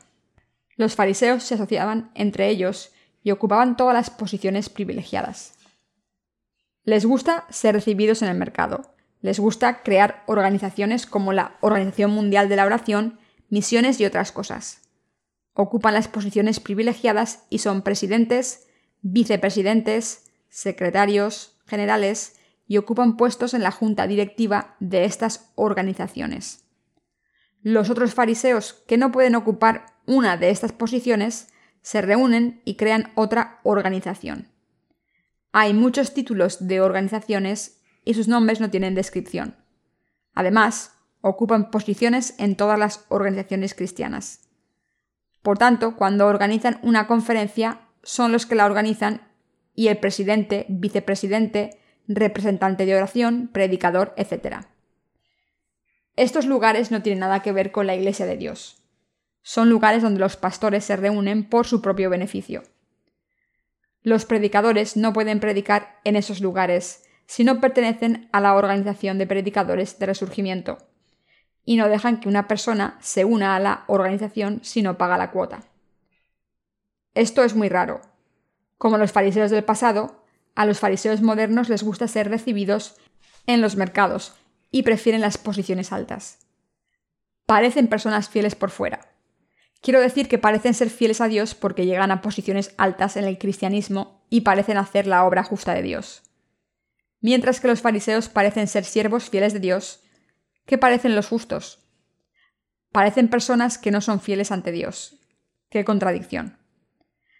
[0.77, 5.55] Los fariseos se asociaban entre ellos y ocupaban todas las posiciones privilegiadas.
[6.85, 8.93] Les gusta ser recibidos en el mercado.
[9.19, 14.83] Les gusta crear organizaciones como la Organización Mundial de la Oración, misiones y otras cosas.
[15.53, 18.67] Ocupan las posiciones privilegiadas y son presidentes,
[19.01, 26.66] vicepresidentes, secretarios, generales y ocupan puestos en la junta directiva de estas organizaciones.
[27.69, 31.49] Los otros fariseos que no pueden ocupar una de estas posiciones
[31.81, 34.47] se reúnen y crean otra organización.
[35.51, 39.57] Hay muchos títulos de organizaciones y sus nombres no tienen descripción.
[40.33, 44.47] Además, ocupan posiciones en todas las organizaciones cristianas.
[45.41, 49.27] Por tanto, cuando organizan una conferencia, son los que la organizan
[49.75, 54.67] y el presidente, vicepresidente, representante de oración, predicador, etc.
[56.17, 58.81] Estos lugares no tienen nada que ver con la Iglesia de Dios.
[59.43, 62.63] Son lugares donde los pastores se reúnen por su propio beneficio.
[64.01, 69.27] Los predicadores no pueden predicar en esos lugares si no pertenecen a la organización de
[69.27, 70.79] predicadores de resurgimiento,
[71.63, 75.29] y no dejan que una persona se una a la organización si no paga la
[75.29, 75.65] cuota.
[77.13, 78.01] Esto es muy raro.
[78.79, 80.23] Como los fariseos del pasado,
[80.55, 82.95] a los fariseos modernos les gusta ser recibidos
[83.45, 84.33] en los mercados
[84.71, 86.39] y prefieren las posiciones altas.
[87.45, 89.07] Parecen personas fieles por fuera,
[89.81, 93.37] Quiero decir que parecen ser fieles a Dios porque llegan a posiciones altas en el
[93.37, 96.23] cristianismo y parecen hacer la obra justa de Dios.
[97.21, 100.01] Mientras que los fariseos parecen ser siervos fieles de Dios,
[100.65, 101.79] ¿qué parecen los justos?
[102.91, 105.19] Parecen personas que no son fieles ante Dios.
[105.69, 106.57] ¡Qué contradicción!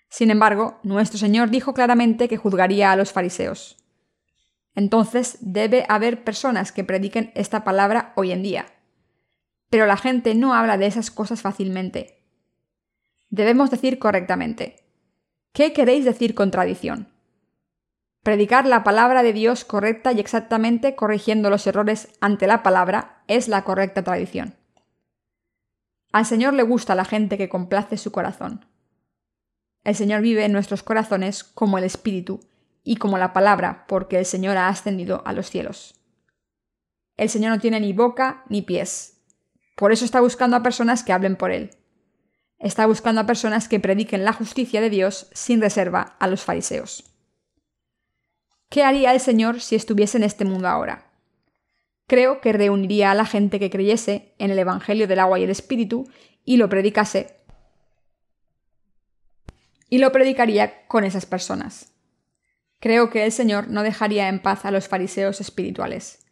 [0.09, 3.77] Sin embargo, nuestro Señor dijo claramente que juzgaría a los fariseos.
[4.77, 8.67] Entonces debe haber personas que prediquen esta palabra hoy en día.
[9.69, 12.17] Pero la gente no habla de esas cosas fácilmente,
[13.29, 14.85] Debemos decir correctamente.
[15.51, 17.09] ¿Qué queréis decir con tradición?
[18.23, 23.49] Predicar la palabra de Dios correcta y exactamente corrigiendo los errores ante la palabra es
[23.49, 24.55] la correcta tradición.
[26.13, 28.65] Al Señor le gusta la gente que complace su corazón.
[29.83, 32.39] El Señor vive en nuestros corazones como el Espíritu
[32.87, 35.99] y como la palabra, porque el Señor ha ascendido a los cielos.
[37.17, 39.25] El Señor no tiene ni boca ni pies.
[39.75, 41.71] Por eso está buscando a personas que hablen por Él.
[42.59, 47.03] Está buscando a personas que prediquen la justicia de Dios sin reserva a los fariseos.
[48.69, 51.11] ¿Qué haría el Señor si estuviese en este mundo ahora?
[52.07, 55.49] Creo que reuniría a la gente que creyese en el Evangelio del agua y el
[55.49, 56.07] Espíritu
[56.45, 57.35] y lo predicase.
[59.89, 61.96] Y lo predicaría con esas personas.
[62.79, 66.25] Creo que el Señor no dejaría en paz a los fariseos espirituales.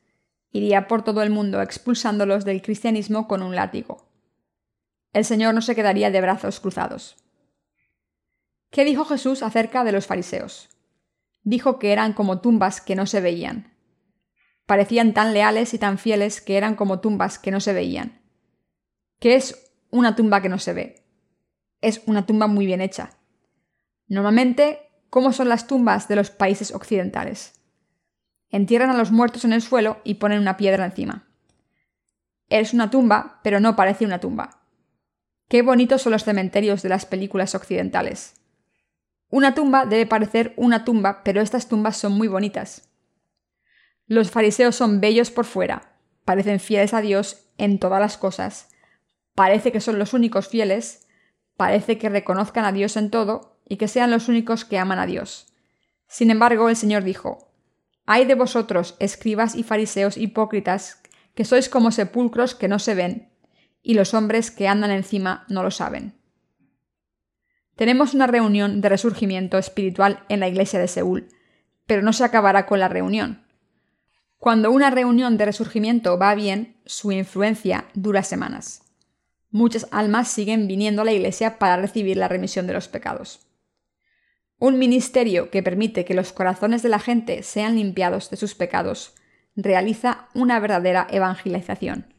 [0.52, 4.06] Iría por todo el mundo expulsándolos del cristianismo con un látigo
[5.16, 7.16] el Señor no se quedaría de brazos cruzados.
[8.70, 10.68] ¿Qué dijo Jesús acerca de los fariseos?
[11.42, 13.78] Dijo que eran como tumbas que no se veían.
[14.66, 18.22] Parecían tan leales y tan fieles que eran como tumbas que no se veían.
[19.22, 21.06] ¿Qué es una tumba que no se ve?
[21.80, 23.12] Es una tumba muy bien hecha.
[24.08, 24.85] Normalmente,
[25.16, 27.54] ¿cómo son las tumbas de los países occidentales?
[28.50, 31.26] Entierran a los muertos en el suelo y ponen una piedra encima.
[32.50, 34.68] Es una tumba, pero no parece una tumba.
[35.48, 38.42] Qué bonitos son los cementerios de las películas occidentales.
[39.30, 42.90] Una tumba debe parecer una tumba, pero estas tumbas son muy bonitas.
[44.08, 45.94] Los fariseos son bellos por fuera,
[46.26, 48.68] parecen fieles a Dios en todas las cosas,
[49.34, 51.08] parece que son los únicos fieles,
[51.56, 55.06] parece que reconozcan a Dios en todo y que sean los únicos que aman a
[55.06, 55.48] Dios.
[56.08, 57.52] Sin embargo, el Señor dijo,
[58.06, 61.02] Hay de vosotros, escribas y fariseos hipócritas,
[61.34, 63.30] que sois como sepulcros que no se ven,
[63.82, 66.14] y los hombres que andan encima no lo saben.
[67.76, 71.28] Tenemos una reunión de resurgimiento espiritual en la iglesia de Seúl,
[71.86, 73.46] pero no se acabará con la reunión.
[74.38, 78.82] Cuando una reunión de resurgimiento va bien, su influencia dura semanas.
[79.50, 83.45] muchas almas siguen viniendo a la Iglesia para recibir la remisión de los pecados.
[84.66, 89.14] Un ministerio que permite que los corazones de la gente sean limpiados de sus pecados
[89.56, 92.16] realiza una verdadera evangelización.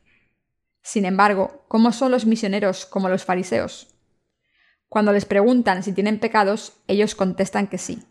[0.80, 3.96] Sin embargo, ¿cómo son los misioneros como los fariseos?
[4.88, 8.04] Cuando les preguntan si tienen pecados, ellos contestan que sí.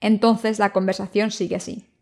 [0.00, 1.92] Entonces la conversación sigue así.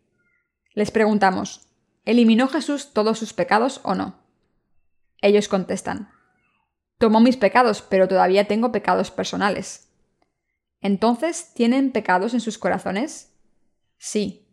[0.73, 1.67] Les preguntamos,
[2.05, 4.23] ¿eliminó Jesús todos sus pecados o no?
[5.21, 6.11] Ellos contestan,
[6.97, 9.84] tomó mis pecados, pero todavía tengo pecados personales.
[10.85, 13.33] Entonces, ¿tienen pecados en sus corazones?
[13.97, 14.47] Sí.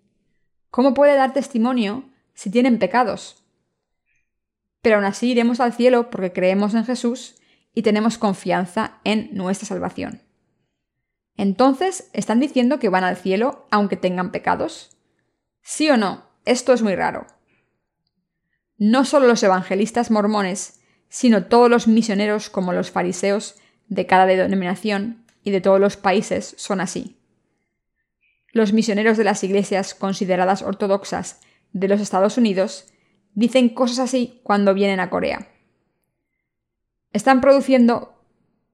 [0.70, 3.44] ¿Cómo puede dar testimonio si tienen pecados?
[4.80, 7.34] Pero aún así iremos al cielo porque creemos en Jesús
[7.74, 10.22] y tenemos confianza en nuestra salvación.
[11.36, 14.96] Entonces, ¿están diciendo que van al cielo aunque tengan pecados?
[15.60, 16.30] ¿Sí o no?
[16.46, 17.26] Esto es muy raro.
[18.78, 20.80] No solo los evangelistas mormones,
[21.10, 23.56] sino todos los misioneros como los fariseos
[23.88, 27.18] de cada denominación y de todos los países son así.
[28.52, 31.40] Los misioneros de las iglesias consideradas ortodoxas
[31.72, 32.92] de los Estados Unidos
[33.34, 35.48] dicen cosas así cuando vienen a Corea.
[37.12, 38.14] Están produciendo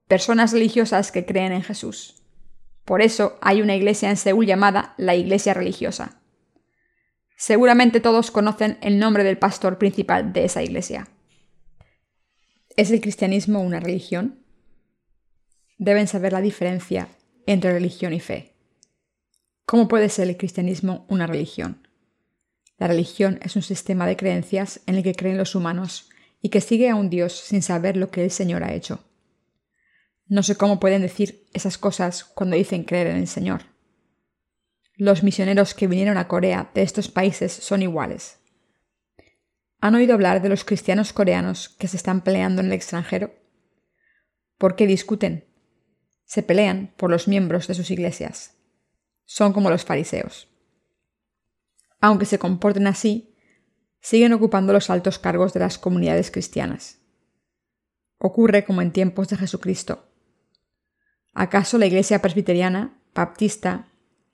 [0.08, 2.22] personas religiosas que creen en Jesús.
[2.84, 6.20] Por eso hay una iglesia en Seúl llamada la Iglesia Religiosa.
[7.36, 11.06] Seguramente todos conocen el nombre del pastor principal de esa iglesia.
[12.76, 14.37] ¿Es el cristianismo una religión?
[15.78, 17.08] Deben saber la diferencia
[17.46, 18.52] entre religión y fe.
[19.64, 21.86] ¿Cómo puede ser el cristianismo una religión?
[22.78, 26.10] La religión es un sistema de creencias en el que creen los humanos
[26.42, 29.04] y que sigue a un Dios sin saber lo que el Señor ha hecho.
[30.26, 33.62] No sé cómo pueden decir esas cosas cuando dicen creer en el Señor.
[34.96, 38.38] Los misioneros que vinieron a Corea de estos países son iguales.
[39.80, 43.32] ¿Han oído hablar de los cristianos coreanos que se están peleando en el extranjero?
[44.58, 45.47] ¿Por qué discuten?
[46.28, 48.54] Se pelean por los miembros de sus iglesias.
[49.24, 50.46] Son como los fariseos.
[52.02, 53.34] Aunque se comporten así,
[54.02, 56.98] siguen ocupando los altos cargos de las comunidades cristianas.
[58.18, 60.04] Ocurre como en tiempos de Jesucristo.
[61.32, 63.88] ¿Acaso la Iglesia presbiteriana, baptista,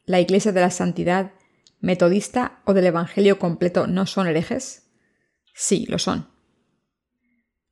[0.04, 1.30] la Iglesia de la Santidad,
[1.78, 4.90] metodista o del Evangelio completo no son herejes?
[5.54, 6.28] Sí, lo son.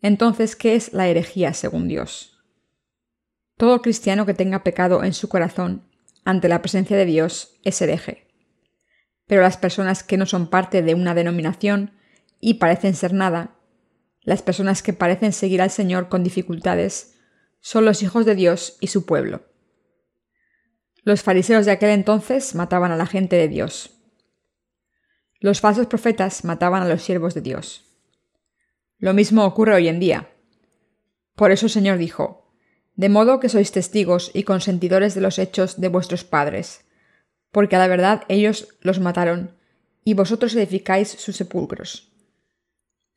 [0.00, 2.31] Entonces, ¿qué es la herejía según Dios?
[3.62, 5.84] Todo cristiano que tenga pecado en su corazón
[6.24, 8.26] ante la presencia de Dios es hereje.
[9.28, 11.92] Pero las personas que no son parte de una denominación
[12.40, 13.54] y parecen ser nada,
[14.22, 17.14] las personas que parecen seguir al Señor con dificultades,
[17.60, 19.44] son los hijos de Dios y su pueblo.
[21.04, 23.90] Los fariseos de aquel entonces mataban a la gente de Dios.
[25.38, 27.84] Los falsos profetas mataban a los siervos de Dios.
[28.98, 30.30] Lo mismo ocurre hoy en día.
[31.36, 32.41] Por eso el Señor dijo,
[32.94, 36.84] De modo que sois testigos y consentidores de los hechos de vuestros padres,
[37.50, 39.56] porque a la verdad ellos los mataron,
[40.04, 42.12] y vosotros edificáis sus sepulcros.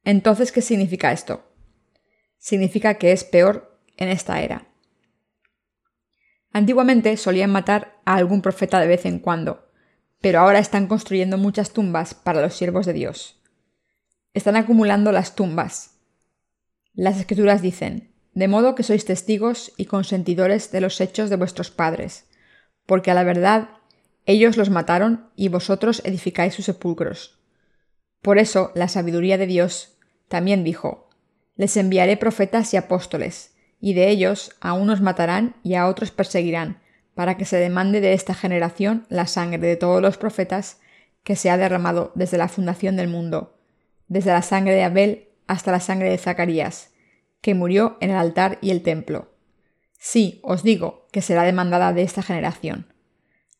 [0.03, 1.43] Entonces, ¿qué significa esto?
[2.37, 4.67] Significa que es peor en esta era.
[6.51, 9.71] Antiguamente solían matar a algún profeta de vez en cuando,
[10.21, 13.41] pero ahora están construyendo muchas tumbas para los siervos de Dios.
[14.33, 15.99] Están acumulando las tumbas.
[16.93, 21.71] Las escrituras dicen, de modo que sois testigos y consentidores de los hechos de vuestros
[21.71, 22.27] padres,
[22.85, 23.69] porque a la verdad
[24.25, 27.39] ellos los mataron y vosotros edificáis sus sepulcros.
[28.21, 31.09] Por eso la sabiduría de Dios también dijo,
[31.55, 36.81] les enviaré profetas y apóstoles, y de ellos a unos matarán y a otros perseguirán,
[37.13, 40.81] para que se demande de esta generación la sangre de todos los profetas
[41.23, 43.57] que se ha derramado desde la fundación del mundo,
[44.09, 46.94] desde la sangre de Abel hasta la sangre de Zacarías,
[47.45, 49.31] que murió en el altar y el templo.
[49.99, 52.91] Sí, os digo que será demandada de esta generación.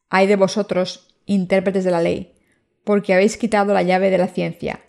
[0.10, 2.34] Hay de vosotros, intérpretes de la ley,
[2.84, 4.80] porque habéis quitado la llave de la ciencia.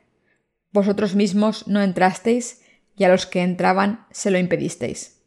[0.72, 2.62] Vosotros mismos no entrasteis,
[2.96, 5.20] y a los que entraban se lo impedisteis.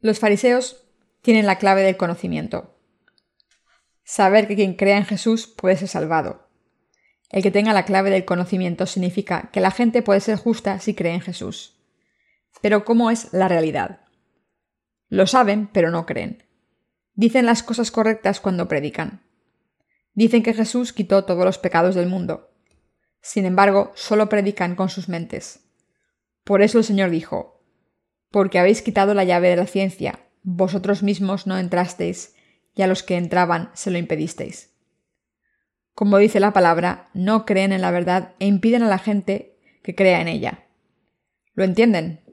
[0.00, 0.84] Los fariseos
[1.22, 2.78] tienen la clave del conocimiento.
[4.02, 6.46] Saber que quien crea en Jesús puede ser salvado.
[7.30, 10.92] El que tenga la clave del conocimiento significa que la gente puede ser justa si
[10.92, 11.73] cree en Jesús.
[12.60, 14.00] Pero ¿cómo es la realidad?
[15.08, 16.44] Lo saben, pero no creen.
[17.14, 19.22] Dicen las cosas correctas cuando predican.
[20.14, 22.50] Dicen que Jesús quitó todos los pecados del mundo.
[23.20, 25.60] Sin embargo, solo predican con sus mentes.
[26.44, 27.62] Por eso el Señor dijo,
[28.30, 32.34] porque habéis quitado la llave de la ciencia, vosotros mismos no entrasteis,
[32.74, 34.74] y a los que entraban se lo impedisteis.
[35.94, 39.94] Como dice la palabra, no creen en la verdad e impiden a la gente que
[39.94, 40.64] crea en ella.
[41.54, 42.23] ¿Lo entienden?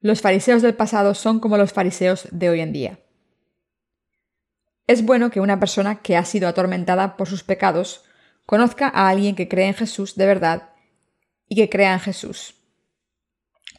[0.00, 3.00] Los fariseos del pasado son como los fariseos de hoy en día.
[4.86, 8.04] Es bueno que una persona que ha sido atormentada por sus pecados
[8.46, 10.70] conozca a alguien que cree en Jesús de verdad
[11.48, 12.54] y que crea en Jesús.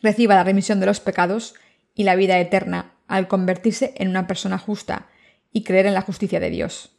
[0.01, 1.55] Reciba la remisión de los pecados
[1.95, 5.07] y la vida eterna al convertirse en una persona justa
[5.51, 6.91] y creer en la justicia de Dios.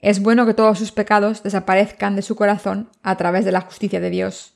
[0.00, 4.00] Es bueno que todos sus pecados desaparezcan de su corazón a través de la justicia
[4.00, 4.54] de Dios,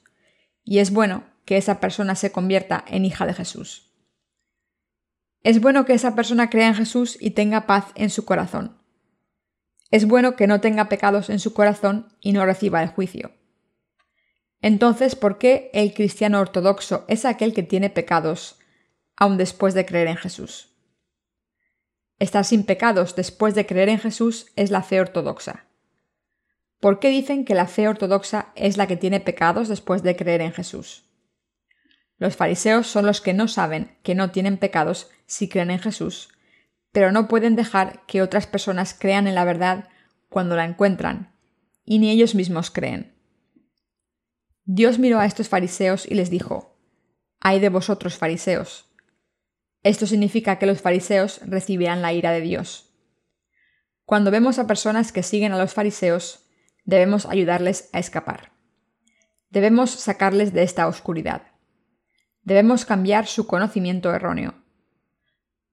[0.65, 3.91] y es bueno que esa persona se convierta en hija de Jesús.
[5.43, 8.79] Es bueno que esa persona crea en Jesús y tenga paz en su corazón.
[9.91, 13.33] Es bueno que no tenga pecados en su corazón y no reciba el juicio.
[14.63, 18.59] Entonces, ¿por qué el cristiano ortodoxo es aquel que tiene pecados
[19.17, 20.75] aun después de creer en Jesús?
[22.19, 25.67] Estar sin pecados después de creer en Jesús es la fe ortodoxa.
[26.81, 30.41] ¿Por qué dicen que la fe ortodoxa es la que tiene pecados después de creer
[30.41, 31.05] en Jesús?
[32.25, 36.31] Los fariseos son los que no saben que no tienen pecados si creen en Jesús,
[36.91, 39.91] pero no pueden dejar que otras personas crean en la verdad
[40.31, 41.35] cuando la encuentran,
[41.85, 43.15] y ni ellos mismos creen.
[44.65, 46.79] Dios miró a estos fariseos y les dijo,
[47.41, 48.89] Ay de vosotros fariseos.
[49.83, 52.97] Esto significa que los fariseos recibirán la ira de Dios.
[54.07, 56.47] Cuando vemos a personas que siguen a los fariseos,
[56.87, 58.53] debemos ayudarles a escapar.
[59.51, 61.54] Debemos sacarles de esta oscuridad.
[62.45, 64.55] Debemos cambiar su conocimiento erróneo.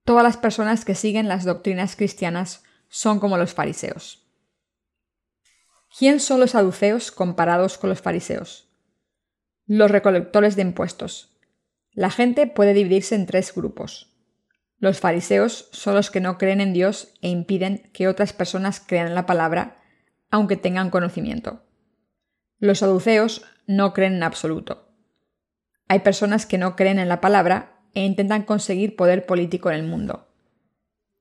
[0.04, 4.26] Todas las personas que siguen las doctrinas cristianas son como los fariseos.
[5.96, 8.68] ¿Quién son los saduceos comparados con los fariseos?
[9.66, 11.36] Los recolectores de impuestos.
[11.92, 14.16] La gente puede dividirse en tres grupos.
[14.78, 19.06] Los fariseos son los que no creen en Dios e impiden que otras personas crean
[19.08, 19.82] en la palabra,
[20.30, 21.62] aunque tengan conocimiento.
[22.58, 24.91] Los saduceos no creen en absoluto.
[25.88, 29.86] Hay personas que no creen en la palabra e intentan conseguir poder político en el
[29.86, 30.28] mundo.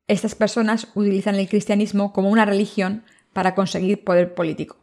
[0.07, 4.77] Estas personas utilizan el cristianismo como una religión para conseguir poder político.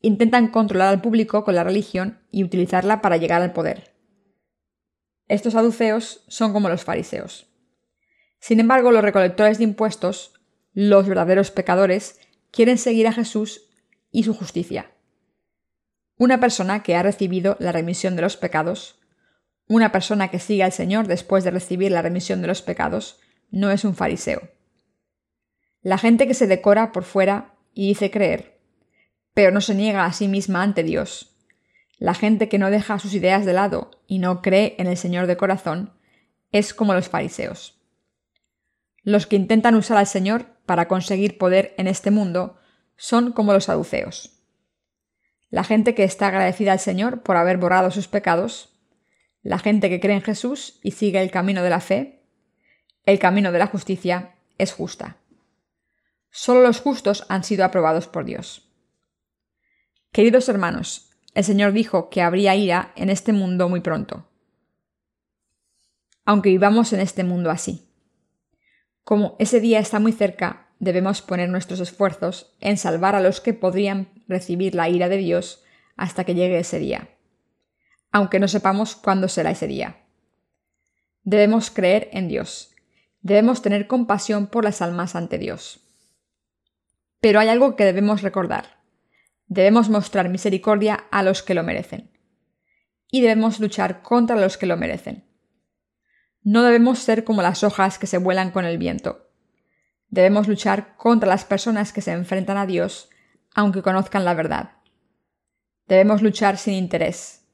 [0.00, 3.94] Intentan controlar al público con la religión y utilizarla para llegar al poder.
[5.28, 7.48] Estos saduceos son como los fariseos.
[8.38, 10.34] Sin embargo, los recolectores de impuestos,
[10.72, 13.62] los verdaderos pecadores, quieren seguir a Jesús
[14.12, 14.92] y su justicia.
[16.18, 18.98] Una persona que ha recibido la remisión de los pecados,
[19.68, 23.70] una persona que sigue al Señor después de recibir la remisión de los pecados, no
[23.70, 24.48] es un fariseo.
[25.82, 28.58] La gente que se decora por fuera y dice creer,
[29.34, 31.36] pero no se niega a sí misma ante Dios.
[31.98, 35.26] La gente que no deja sus ideas de lado y no cree en el Señor
[35.26, 35.92] de corazón,
[36.50, 37.78] es como los fariseos.
[39.02, 42.58] Los que intentan usar al Señor para conseguir poder en este mundo
[42.96, 44.35] son como los saduceos.
[45.56, 48.78] La gente que está agradecida al Señor por haber borrado sus pecados,
[49.42, 52.20] la gente que cree en Jesús y sigue el camino de la fe,
[53.06, 55.16] el camino de la justicia, es justa.
[56.30, 58.70] Solo los justos han sido aprobados por Dios.
[60.12, 64.28] Queridos hermanos, el Señor dijo que habría ira en este mundo muy pronto.
[66.26, 67.88] Aunque vivamos en este mundo así.
[69.04, 73.54] Como ese día está muy cerca, debemos poner nuestros esfuerzos en salvar a los que
[73.54, 75.64] podrían recibir la ira de Dios
[75.96, 77.08] hasta que llegue ese día,
[78.12, 80.04] aunque no sepamos cuándo será ese día.
[81.22, 82.74] Debemos creer en Dios,
[83.20, 85.80] debemos tener compasión por las almas ante Dios.
[87.20, 88.76] Pero hay algo que debemos recordar.
[89.48, 92.10] Debemos mostrar misericordia a los que lo merecen.
[93.10, 95.24] Y debemos luchar contra los que lo merecen.
[96.42, 99.26] No debemos ser como las hojas que se vuelan con el viento
[100.08, 103.10] Debemos luchar contra las personas que se enfrentan a Dios,
[103.56, 104.72] aunque conozcan la verdad.
[105.88, 107.48] Debemos luchar sin interés.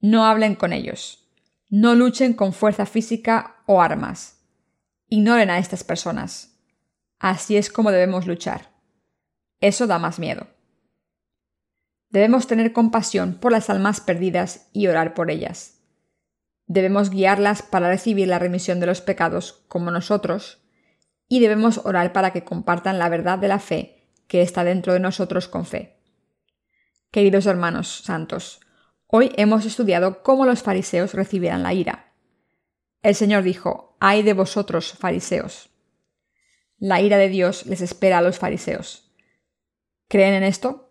[0.00, 1.28] No hablen con ellos.
[1.68, 4.40] No luchen con fuerza física o armas.
[5.08, 6.56] Ignoren a estas personas.
[7.18, 8.70] Así es como debemos luchar.
[9.60, 10.46] Eso da más miedo.
[12.08, 15.80] Debemos tener compasión por las almas perdidas y orar por ellas.
[16.66, 20.62] Debemos guiarlas para recibir la remisión de los pecados como nosotros
[21.28, 23.95] y debemos orar para que compartan la verdad de la fe
[24.28, 25.96] que está dentro de nosotros con fe.
[27.10, 28.60] Queridos hermanos santos,
[29.06, 32.12] hoy hemos estudiado cómo los fariseos recibirán la ira.
[33.02, 35.70] El Señor dijo, ay de vosotros, fariseos.
[36.78, 39.12] La ira de Dios les espera a los fariseos.
[40.08, 40.90] ¿Creen en esto?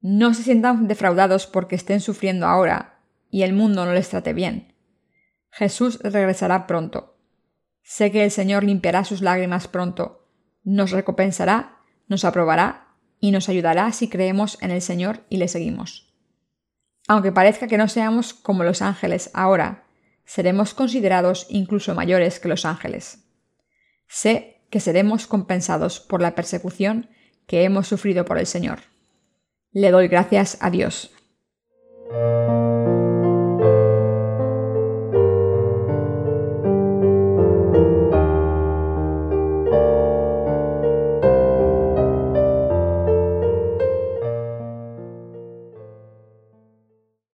[0.00, 4.74] No se sientan defraudados porque estén sufriendo ahora y el mundo no les trate bien.
[5.50, 7.12] Jesús regresará pronto
[7.82, 10.28] Sé que el Señor limpiará sus lágrimas pronto,
[10.62, 11.81] nos recompensará,
[12.12, 16.12] nos aprobará y nos ayudará si creemos en el Señor y le seguimos.
[17.08, 19.84] Aunque parezca que no seamos como los ángeles ahora,
[20.24, 23.24] seremos considerados incluso mayores que los ángeles.
[24.08, 27.08] Sé que seremos compensados por la persecución
[27.46, 28.80] que hemos sufrido por el Señor.
[29.72, 31.10] Le doy gracias a Dios.